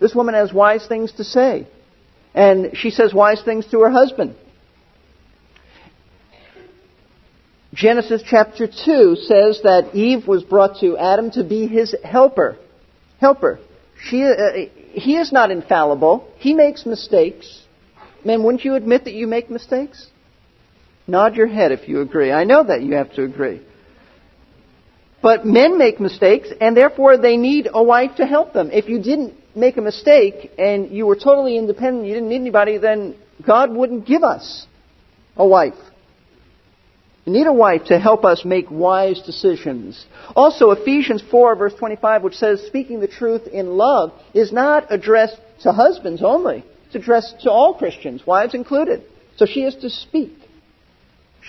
This 0.00 0.14
woman 0.14 0.34
has 0.34 0.50
wise 0.50 0.86
things 0.86 1.12
to 1.18 1.24
say. 1.24 1.68
And 2.32 2.74
she 2.74 2.88
says 2.88 3.12
wise 3.12 3.42
things 3.42 3.66
to 3.66 3.80
her 3.80 3.90
husband. 3.90 4.34
Genesis 7.76 8.22
chapter 8.26 8.66
2 8.66 9.16
says 9.16 9.60
that 9.62 9.90
Eve 9.94 10.26
was 10.26 10.42
brought 10.42 10.80
to 10.80 10.96
Adam 10.96 11.30
to 11.32 11.44
be 11.44 11.66
his 11.66 11.94
helper. 12.02 12.56
Helper. 13.20 13.58
She, 14.02 14.24
uh, 14.24 14.70
he 14.92 15.18
is 15.18 15.30
not 15.30 15.50
infallible. 15.50 16.26
He 16.38 16.54
makes 16.54 16.86
mistakes. 16.86 17.62
Men, 18.24 18.42
wouldn't 18.42 18.64
you 18.64 18.76
admit 18.76 19.04
that 19.04 19.12
you 19.12 19.26
make 19.26 19.50
mistakes? 19.50 20.06
Nod 21.06 21.36
your 21.36 21.48
head 21.48 21.70
if 21.70 21.86
you 21.86 22.00
agree. 22.00 22.32
I 22.32 22.44
know 22.44 22.64
that 22.64 22.82
you 22.82 22.94
have 22.94 23.12
to 23.16 23.24
agree. 23.24 23.60
But 25.20 25.44
men 25.44 25.76
make 25.76 26.00
mistakes, 26.00 26.48
and 26.58 26.74
therefore 26.74 27.18
they 27.18 27.36
need 27.36 27.68
a 27.72 27.82
wife 27.82 28.16
to 28.16 28.26
help 28.26 28.54
them. 28.54 28.70
If 28.70 28.88
you 28.88 29.02
didn't 29.02 29.34
make 29.54 29.76
a 29.76 29.82
mistake 29.82 30.52
and 30.58 30.90
you 30.90 31.04
were 31.04 31.16
totally 31.16 31.58
independent, 31.58 32.06
you 32.06 32.14
didn't 32.14 32.30
need 32.30 32.40
anybody, 32.40 32.78
then 32.78 33.16
God 33.46 33.70
wouldn't 33.70 34.06
give 34.06 34.22
us 34.22 34.66
a 35.36 35.46
wife. 35.46 35.74
Need 37.28 37.48
a 37.48 37.52
wife 37.52 37.86
to 37.86 37.98
help 37.98 38.24
us 38.24 38.44
make 38.44 38.70
wise 38.70 39.20
decisions. 39.20 40.06
Also, 40.36 40.70
Ephesians 40.70 41.22
4, 41.28 41.56
verse 41.56 41.74
25, 41.74 42.22
which 42.22 42.34
says, 42.34 42.62
speaking 42.68 43.00
the 43.00 43.08
truth 43.08 43.48
in 43.48 43.76
love, 43.76 44.12
is 44.32 44.52
not 44.52 44.86
addressed 44.90 45.40
to 45.62 45.72
husbands 45.72 46.22
only. 46.22 46.64
It's 46.86 46.94
addressed 46.94 47.40
to 47.40 47.50
all 47.50 47.74
Christians, 47.74 48.24
wives 48.24 48.54
included. 48.54 49.02
So 49.36 49.44
she 49.44 49.62
is 49.62 49.74
to 49.76 49.90
speak. 49.90 50.38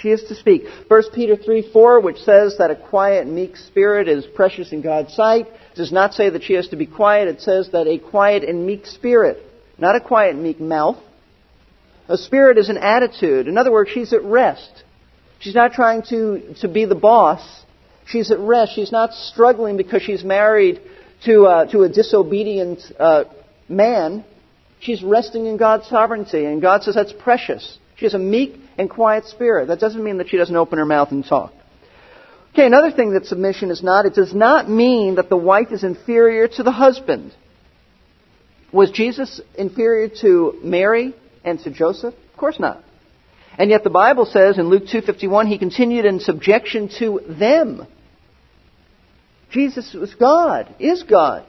She 0.02 0.10
is 0.10 0.24
to 0.26 0.36
speak. 0.36 0.64
1 0.88 1.04
Peter 1.14 1.36
3 1.36 1.72
4, 1.72 2.02
which 2.02 2.18
says 2.18 2.58
that 2.58 2.72
a 2.72 2.76
quiet 2.76 3.28
meek 3.28 3.56
spirit 3.56 4.08
is 4.08 4.26
precious 4.26 4.72
in 4.72 4.82
God's 4.82 5.14
sight, 5.14 5.48
does 5.76 5.92
not 5.92 6.14
say 6.14 6.30
that 6.30 6.44
she 6.44 6.54
has 6.54 6.68
to 6.70 6.76
be 6.76 6.88
quiet. 6.88 7.28
It 7.28 7.42
says 7.42 7.70
that 7.72 7.88
a 7.88 8.00
quiet 8.00 8.44
and 8.44 8.66
meek 8.66 8.88
spirit, 8.88 9.44
not 9.78 9.96
a 9.96 10.02
quiet 10.02 10.36
meek 10.36 10.60
mouth. 10.60 10.98
A 12.10 12.18
spirit 12.18 12.58
is 12.58 12.70
an 12.70 12.78
attitude. 12.78 13.48
In 13.48 13.58
other 13.58 13.72
words, 13.72 13.92
she's 13.92 14.14
at 14.14 14.24
rest. 14.24 14.84
She's 15.40 15.56
not 15.56 15.74
trying 15.74 16.04
to, 16.10 16.56
to 16.62 16.68
be 16.68 16.86
the 16.86 16.96
boss. 16.96 17.64
She's 18.06 18.32
at 18.32 18.40
rest. 18.40 18.74
She's 18.76 18.92
not 18.92 19.14
struggling 19.14 19.78
because 19.78 20.02
she's 20.02 20.24
married 20.24 20.82
to, 21.26 21.46
uh, 21.46 21.66
to 21.72 21.84
a 21.84 21.90
disobedient 21.90 22.82
uh, 23.00 23.26
man, 23.68 24.24
she's 24.80 25.02
resting 25.04 25.46
in 25.46 25.58
God's 25.58 25.88
sovereignty, 25.88 26.46
and 26.46 26.62
God 26.62 26.84
says 26.84 26.96
that's 26.96 27.14
precious. 27.14 27.78
She 27.96 28.06
has 28.06 28.14
a 28.14 28.20
meek 28.20 28.60
and 28.78 28.90
quiet 28.90 29.26
spirit. 29.26 29.68
That 29.68 29.80
doesn't 29.80 30.04
mean 30.04 30.18
that 30.18 30.30
she 30.30 30.38
doesn't 30.38 30.56
open 30.56 30.78
her 30.78 30.86
mouth 30.86 31.12
and 31.12 31.26
talk. 31.26 31.54
Okay, 32.54 32.66
another 32.66 32.92
thing 32.92 33.14
that 33.14 33.26
submission 33.26 33.72
is 33.72 33.84
not, 33.84 34.06
it 34.06 34.14
does 34.14 34.34
not 34.34 34.70
mean 34.70 35.16
that 35.16 35.30
the 35.30 35.38
wife 35.38 35.72
is 35.72 35.84
inferior 35.84 36.48
to 36.48 36.64
the 36.64 36.72
husband. 36.72 37.34
Was 38.72 38.92
Jesus 38.92 39.42
inferior 39.56 40.10
to 40.22 40.60
Mary 40.64 41.16
and 41.44 41.60
to 41.62 41.72
Joseph? 41.72 42.14
Of 42.32 42.38
course 42.38 42.60
not. 42.60 42.84
And 43.58 43.70
yet 43.72 43.84
the 43.84 43.90
Bible 43.90 44.26
says 44.26 44.58
in 44.58 44.70
Luke 44.70 44.86
2:51 44.86 45.48
he 45.48 45.58
continued 45.58 46.06
in 46.06 46.20
subjection 46.20 46.90
to 47.00 47.22
them. 47.28 47.88
Jesus 49.50 49.94
was 49.94 50.14
God, 50.16 50.68
is 50.80 51.04
God, 51.04 51.46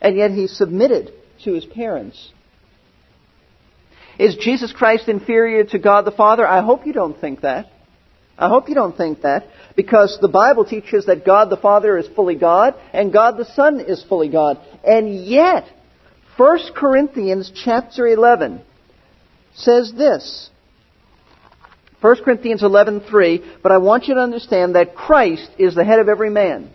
and 0.00 0.16
yet 0.16 0.30
he 0.30 0.46
submitted 0.46 1.12
to 1.44 1.54
his 1.54 1.64
parents. 1.64 2.32
Is 4.18 4.36
Jesus 4.36 4.72
Christ 4.72 5.08
inferior 5.08 5.64
to 5.64 5.78
God 5.78 6.04
the 6.04 6.10
Father? 6.10 6.46
I 6.46 6.60
hope 6.60 6.86
you 6.86 6.92
don't 6.92 7.18
think 7.18 7.40
that. 7.40 7.70
I 8.38 8.48
hope 8.48 8.68
you 8.68 8.74
don't 8.74 8.96
think 8.96 9.22
that 9.22 9.46
because 9.76 10.18
the 10.20 10.28
Bible 10.28 10.64
teaches 10.64 11.06
that 11.06 11.26
God 11.26 11.50
the 11.50 11.56
Father 11.56 11.98
is 11.98 12.06
fully 12.08 12.34
God 12.34 12.74
and 12.92 13.12
God 13.12 13.36
the 13.36 13.44
Son 13.44 13.80
is 13.80 14.04
fully 14.04 14.28
God. 14.28 14.58
And 14.84 15.24
yet, 15.24 15.64
1 16.36 16.58
Corinthians 16.74 17.52
chapter 17.64 18.06
11 18.06 18.62
says 19.54 19.92
this. 19.96 20.50
1 22.00 22.24
Corinthians 22.24 22.62
11:3, 22.62 23.42
but 23.62 23.72
I 23.72 23.78
want 23.78 24.08
you 24.08 24.14
to 24.14 24.20
understand 24.20 24.74
that 24.74 24.94
Christ 24.94 25.50
is 25.58 25.74
the 25.74 25.84
head 25.84 25.98
of 25.98 26.08
every 26.08 26.30
man. 26.30 26.70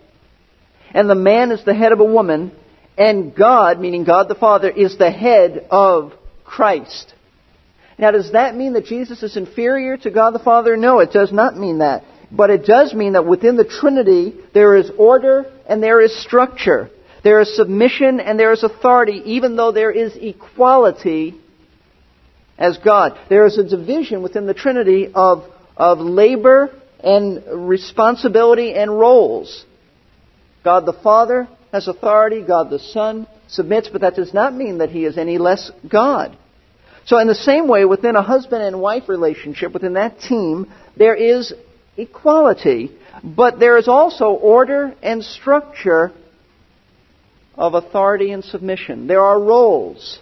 And 0.94 1.10
the 1.10 1.16
man 1.16 1.50
is 1.50 1.64
the 1.64 1.74
head 1.74 1.92
of 1.92 2.00
a 2.00 2.04
woman, 2.04 2.52
and 2.96 3.34
God, 3.34 3.80
meaning 3.80 4.04
God 4.04 4.28
the 4.28 4.34
Father, 4.36 4.70
is 4.70 4.96
the 4.96 5.10
head 5.10 5.66
of 5.70 6.12
Christ. 6.44 7.12
Now, 7.98 8.12
does 8.12 8.32
that 8.32 8.54
mean 8.54 8.74
that 8.74 8.84
Jesus 8.84 9.22
is 9.22 9.36
inferior 9.36 9.96
to 9.96 10.10
God 10.10 10.32
the 10.32 10.38
Father? 10.38 10.76
No, 10.76 11.00
it 11.00 11.12
does 11.12 11.32
not 11.32 11.56
mean 11.56 11.78
that. 11.78 12.04
But 12.30 12.50
it 12.50 12.64
does 12.64 12.92
mean 12.92 13.14
that 13.14 13.26
within 13.26 13.56
the 13.56 13.64
Trinity, 13.64 14.34
there 14.52 14.76
is 14.76 14.90
order 14.98 15.46
and 15.68 15.82
there 15.82 16.00
is 16.00 16.22
structure. 16.22 16.90
There 17.24 17.40
is 17.40 17.56
submission 17.56 18.20
and 18.20 18.38
there 18.38 18.52
is 18.52 18.62
authority, 18.62 19.22
even 19.24 19.56
though 19.56 19.72
there 19.72 19.90
is 19.90 20.14
equality 20.14 21.40
as 22.58 22.78
God. 22.78 23.18
There 23.28 23.46
is 23.46 23.58
a 23.58 23.64
division 23.64 24.22
within 24.22 24.46
the 24.46 24.54
Trinity 24.54 25.10
of, 25.14 25.44
of 25.76 25.98
labor 25.98 26.70
and 27.00 27.68
responsibility 27.68 28.74
and 28.74 28.90
roles. 28.90 29.64
God 30.64 30.86
the 30.86 30.92
Father 30.92 31.48
has 31.72 31.88
authority, 31.88 32.42
God 32.42 32.70
the 32.70 32.78
Son 32.78 33.26
submits, 33.48 33.88
but 33.88 34.00
that 34.00 34.16
does 34.16 34.34
not 34.34 34.54
mean 34.54 34.78
that 34.78 34.90
he 34.90 35.04
is 35.04 35.18
any 35.18 35.38
less 35.38 35.70
God. 35.88 36.36
So, 37.04 37.18
in 37.18 37.28
the 37.28 37.36
same 37.36 37.68
way, 37.68 37.84
within 37.84 38.16
a 38.16 38.22
husband 38.22 38.62
and 38.62 38.80
wife 38.80 39.08
relationship, 39.08 39.72
within 39.72 39.92
that 39.92 40.20
team, 40.20 40.72
there 40.96 41.14
is 41.14 41.54
equality, 41.96 42.90
but 43.22 43.60
there 43.60 43.78
is 43.78 43.86
also 43.86 44.30
order 44.30 44.92
and 45.02 45.22
structure 45.22 46.12
of 47.54 47.74
authority 47.74 48.32
and 48.32 48.44
submission. 48.44 49.06
There 49.06 49.22
are 49.22 49.40
roles. 49.40 50.18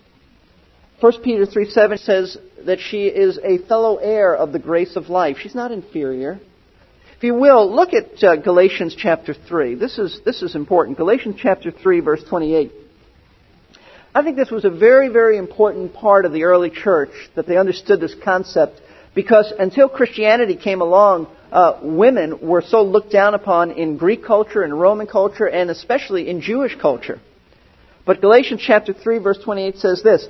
1 1.05 1.21
Peter 1.23 1.45
3 1.45 1.69
7 1.69 1.99
says 1.99 2.39
that 2.65 2.81
she 2.81 3.05
is 3.09 3.39
a 3.45 3.59
fellow 3.69 3.97
heir 3.97 4.35
of 4.35 4.53
the 4.53 4.59
grace 4.59 4.97
of 4.97 5.11
life. 5.11 5.37
She's 5.39 5.55
not 5.55 5.71
inferior. 5.71 6.41
If 7.19 7.23
you 7.23 7.35
will, 7.35 7.71
look 7.71 7.91
at 7.93 8.25
uh, 8.25 8.37
Galatians 8.37 8.97
chapter 8.99 9.35
3. 9.35 9.75
This 9.75 9.99
is, 9.99 10.23
this 10.25 10.41
is 10.41 10.57
important. 10.57 10.97
Galatians 10.97 11.37
chapter 11.39 11.71
3, 11.71 12.01
verse 12.01 12.25
28. 12.27 12.73
I 14.15 14.23
think 14.23 14.39
this 14.39 14.51
was 14.51 14.65
a 14.65 14.71
very, 14.71 15.09
very 15.09 15.37
important 15.37 15.93
part 15.93 16.25
of 16.25 16.33
the 16.33 16.45
early 16.45 16.71
church 16.71 17.11
that 17.35 17.47
they 17.47 17.59
understood 17.59 18.01
this 18.01 18.17
concept 18.25 18.81
because 19.15 19.53
until 19.59 19.91
Christianity 19.91 20.57
came 20.57 20.81
along, 20.81 21.27
uh, 21.53 21.81
women 21.83 22.39
were 22.41 22.63
so 22.63 22.83
looked 22.83 23.13
down 23.13 23.35
upon 23.35 23.73
in 23.73 23.99
Greek 23.99 24.25
culture 24.25 24.63
and 24.63 24.81
Roman 24.81 25.07
culture 25.07 25.45
and 25.45 25.69
especially 25.69 26.31
in 26.31 26.41
Jewish 26.41 26.75
culture. 26.81 27.21
But 28.07 28.23
Galatians 28.23 28.63
chapter 28.67 28.95
3 28.95 29.19
verse 29.19 29.39
28 29.45 29.77
says 29.77 30.03
this, 30.03 30.27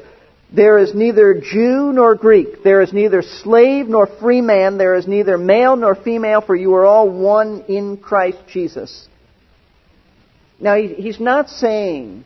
there 0.54 0.78
is 0.78 0.94
neither 0.94 1.34
Jew 1.34 1.92
nor 1.92 2.14
Greek. 2.14 2.62
There 2.62 2.80
is 2.80 2.92
neither 2.92 3.22
slave 3.22 3.88
nor 3.88 4.06
free 4.06 4.40
man. 4.40 4.78
There 4.78 4.94
is 4.94 5.06
neither 5.08 5.36
male 5.36 5.74
nor 5.74 5.94
female, 5.94 6.40
for 6.40 6.54
you 6.54 6.74
are 6.74 6.86
all 6.86 7.08
one 7.08 7.64
in 7.68 7.96
Christ 7.96 8.38
Jesus. 8.48 9.08
Now, 10.60 10.76
he's 10.76 11.18
not 11.18 11.48
saying 11.48 12.24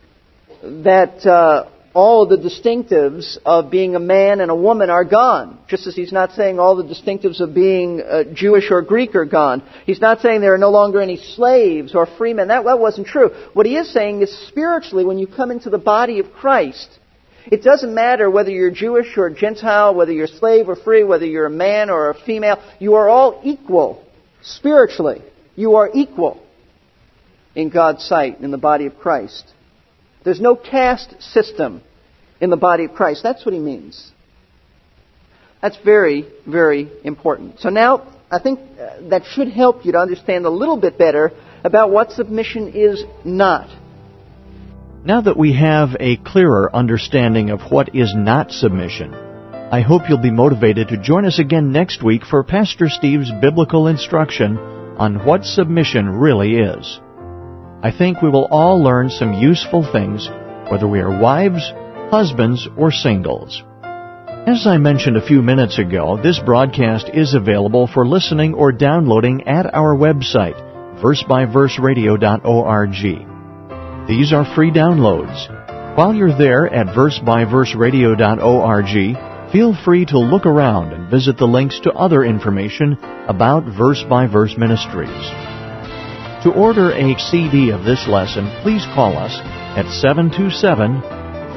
that 0.61 1.25
uh, 1.25 1.69
all 1.93 2.27
the 2.27 2.37
distinctives 2.37 3.37
of 3.45 3.71
being 3.71 3.95
a 3.95 3.99
man 3.99 4.41
and 4.41 4.51
a 4.51 4.55
woman 4.55 4.89
are 4.89 5.03
gone. 5.03 5.57
Just 5.67 5.87
as 5.87 5.95
he's 5.95 6.11
not 6.11 6.33
saying 6.33 6.59
all 6.59 6.75
the 6.75 6.83
distinctives 6.83 7.39
of 7.39 7.55
being 7.55 8.01
uh, 8.01 8.25
Jewish 8.33 8.69
or 8.69 8.83
Greek 8.83 9.15
are 9.15 9.25
gone. 9.25 9.63
He's 9.85 9.99
not 9.99 10.21
saying 10.21 10.41
there 10.41 10.53
are 10.53 10.59
no 10.59 10.69
longer 10.69 11.01
any 11.01 11.17
slaves 11.17 11.95
or 11.95 12.05
free 12.05 12.33
men. 12.33 12.49
That, 12.49 12.63
that 12.65 12.79
wasn't 12.79 13.07
true. 13.07 13.31
What 13.53 13.65
he 13.65 13.75
is 13.75 13.91
saying 13.91 14.21
is 14.21 14.47
spiritually, 14.47 15.03
when 15.03 15.17
you 15.17 15.25
come 15.25 15.49
into 15.49 15.71
the 15.71 15.79
body 15.79 16.19
of 16.19 16.31
Christ, 16.31 16.98
it 17.47 17.63
doesn't 17.63 17.93
matter 17.93 18.29
whether 18.29 18.49
you're 18.49 18.71
Jewish 18.71 19.17
or 19.17 19.29
Gentile, 19.29 19.93
whether 19.95 20.11
you're 20.11 20.27
slave 20.27 20.69
or 20.69 20.75
free, 20.75 21.03
whether 21.03 21.25
you're 21.25 21.45
a 21.45 21.51
man 21.51 21.89
or 21.89 22.09
a 22.09 22.13
female. 22.13 22.61
You 22.79 22.95
are 22.95 23.09
all 23.09 23.41
equal 23.43 24.03
spiritually. 24.41 25.21
You 25.55 25.75
are 25.75 25.89
equal 25.93 26.41
in 27.55 27.69
God's 27.69 28.03
sight 28.03 28.39
in 28.41 28.51
the 28.51 28.57
body 28.57 28.85
of 28.85 28.97
Christ. 28.97 29.43
There's 30.23 30.41
no 30.41 30.55
caste 30.55 31.15
system 31.21 31.81
in 32.39 32.49
the 32.49 32.57
body 32.57 32.85
of 32.85 32.93
Christ. 32.93 33.23
That's 33.23 33.45
what 33.45 33.53
he 33.53 33.59
means. 33.59 34.11
That's 35.61 35.77
very, 35.83 36.27
very 36.47 36.89
important. 37.03 37.59
So 37.59 37.69
now, 37.69 38.15
I 38.31 38.39
think 38.39 38.59
uh, 38.59 39.09
that 39.09 39.23
should 39.25 39.49
help 39.49 39.85
you 39.85 39.91
to 39.93 39.97
understand 39.97 40.45
a 40.45 40.49
little 40.49 40.77
bit 40.77 40.97
better 40.97 41.31
about 41.63 41.91
what 41.91 42.11
submission 42.11 42.73
is 42.73 43.03
not. 43.25 43.69
Now 45.05 45.21
that 45.21 45.37
we 45.37 45.53
have 45.53 45.95
a 45.97 46.17
clearer 46.17 46.69
understanding 46.75 47.51
of 47.51 47.71
what 47.71 47.95
is 47.95 48.13
not 48.13 48.51
submission, 48.51 49.13
I 49.13 49.79
hope 49.79 50.09
you'll 50.09 50.17
be 50.17 50.29
motivated 50.29 50.89
to 50.89 50.97
join 50.97 51.23
us 51.23 51.39
again 51.39 51.71
next 51.71 52.03
week 52.03 52.25
for 52.25 52.43
Pastor 52.43 52.89
Steve's 52.89 53.31
biblical 53.39 53.87
instruction 53.87 54.57
on 54.57 55.23
what 55.25 55.45
submission 55.45 56.09
really 56.09 56.57
is. 56.57 56.99
I 57.81 57.91
think 57.97 58.21
we 58.21 58.29
will 58.29 58.49
all 58.51 58.83
learn 58.83 59.09
some 59.09 59.35
useful 59.35 59.89
things, 59.89 60.29
whether 60.69 60.87
we 60.87 60.99
are 60.99 61.17
wives, 61.17 61.71
husbands, 62.11 62.67
or 62.75 62.91
singles. 62.91 63.63
As 63.81 64.67
I 64.67 64.79
mentioned 64.79 65.15
a 65.15 65.25
few 65.25 65.41
minutes 65.41 65.79
ago, 65.79 66.17
this 66.21 66.39
broadcast 66.39 67.09
is 67.13 67.35
available 67.35 67.87
for 67.87 68.05
listening 68.05 68.53
or 68.53 68.73
downloading 68.73 69.47
at 69.47 69.73
our 69.73 69.95
website, 69.95 70.59
versebyverseradio.org. 71.01 73.28
These 74.09 74.33
are 74.33 74.43
free 74.55 74.71
downloads. 74.71 75.95
While 75.95 76.15
you're 76.15 76.35
there 76.35 76.65
at 76.65 76.87
versebyverseradio.org, 76.87 79.51
feel 79.51 79.75
free 79.85 80.05
to 80.05 80.17
look 80.17 80.47
around 80.47 80.93
and 80.93 81.11
visit 81.11 81.37
the 81.37 81.45
links 81.45 81.79
to 81.81 81.91
other 81.91 82.23
information 82.23 82.97
about 83.27 83.65
Verse 83.65 84.03
by 84.09 84.25
Verse 84.25 84.57
Ministries. 84.57 85.29
To 86.43 86.51
order 86.51 86.89
a 86.89 87.19
CD 87.19 87.69
of 87.69 87.83
this 87.83 88.07
lesson, 88.07 88.49
please 88.63 88.83
call 88.95 89.15
us 89.15 89.37
at 89.77 89.85
727 90.01 91.01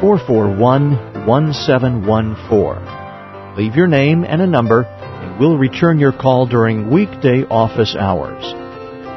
441 0.02 1.26
1714. 1.26 3.56
Leave 3.56 3.76
your 3.76 3.86
name 3.86 4.24
and 4.24 4.42
a 4.42 4.46
number, 4.46 4.82
and 4.82 5.40
we'll 5.40 5.56
return 5.56 5.98
your 5.98 6.12
call 6.12 6.44
during 6.44 6.90
weekday 6.90 7.44
office 7.44 7.96
hours. 7.98 8.44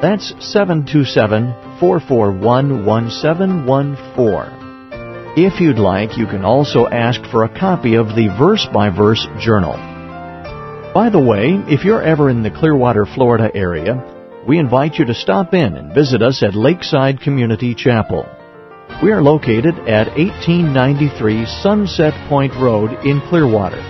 That's 0.01 0.33
727 0.39 1.79
441 1.79 2.85
1714. 2.85 5.35
If 5.37 5.61
you'd 5.61 5.79
like, 5.79 6.17
you 6.17 6.27
can 6.27 6.43
also 6.43 6.87
ask 6.87 7.21
for 7.31 7.43
a 7.43 7.59
copy 7.59 7.95
of 7.95 8.07
the 8.07 8.35
Verse 8.37 8.67
by 8.73 8.89
Verse 8.89 9.25
Journal. 9.39 9.73
By 10.93 11.09
the 11.09 11.19
way, 11.19 11.61
if 11.67 11.83
you're 11.83 12.01
ever 12.01 12.29
in 12.29 12.43
the 12.43 12.51
Clearwater, 12.51 13.05
Florida 13.05 13.49
area, 13.53 14.13
we 14.47 14.59
invite 14.59 14.95
you 14.95 15.05
to 15.05 15.13
stop 15.13 15.53
in 15.53 15.75
and 15.75 15.93
visit 15.93 16.21
us 16.21 16.43
at 16.43 16.55
Lakeside 16.55 17.21
Community 17.21 17.73
Chapel. 17.73 18.25
We 19.01 19.11
are 19.11 19.21
located 19.21 19.75
at 19.89 20.15
1893 20.15 21.45
Sunset 21.63 22.13
Point 22.29 22.53
Road 22.53 22.91
in 23.05 23.21
Clearwater. 23.27 23.81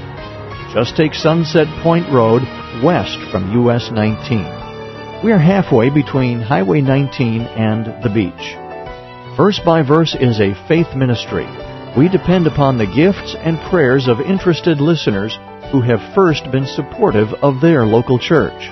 Just 0.74 0.96
take 0.96 1.14
Sunset 1.14 1.68
Point 1.84 2.12
Road 2.12 2.42
west 2.84 3.18
from 3.32 3.68
US 3.68 3.92
19. 3.92 4.65
We 5.26 5.32
are 5.32 5.40
halfway 5.40 5.90
between 5.90 6.40
Highway 6.40 6.82
19 6.82 7.42
and 7.42 7.88
the 8.04 8.14
beach. 8.14 9.36
Verse 9.36 9.60
by 9.66 9.82
Verse 9.82 10.14
is 10.14 10.40
a 10.40 10.54
faith 10.68 10.96
ministry. 10.96 11.48
We 11.98 12.10
depend 12.10 12.46
upon 12.46 12.78
the 12.78 12.86
gifts 12.86 13.36
and 13.40 13.58
prayers 13.72 14.08
of 14.08 14.20
interested 14.20 14.80
listeners 14.80 15.36
who 15.72 15.82
have 15.82 16.14
first 16.14 16.52
been 16.52 16.68
supportive 16.68 17.30
of 17.42 17.60
their 17.60 17.88
local 17.88 18.20
church. 18.20 18.70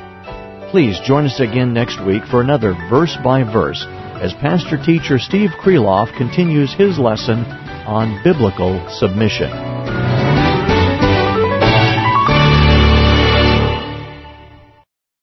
Please 0.69 0.99
join 1.03 1.25
us 1.25 1.39
again 1.39 1.73
next 1.73 1.99
week 2.05 2.21
for 2.29 2.41
another 2.41 2.75
verse 2.87 3.17
by 3.23 3.41
verse 3.41 3.83
as 4.21 4.33
Pastor 4.33 4.77
Teacher 4.77 5.17
Steve 5.17 5.49
Kreloff 5.59 6.15
continues 6.15 6.71
his 6.75 6.99
lesson 6.99 7.45
on 7.89 8.23
biblical 8.23 8.77
submission. 8.91 10.12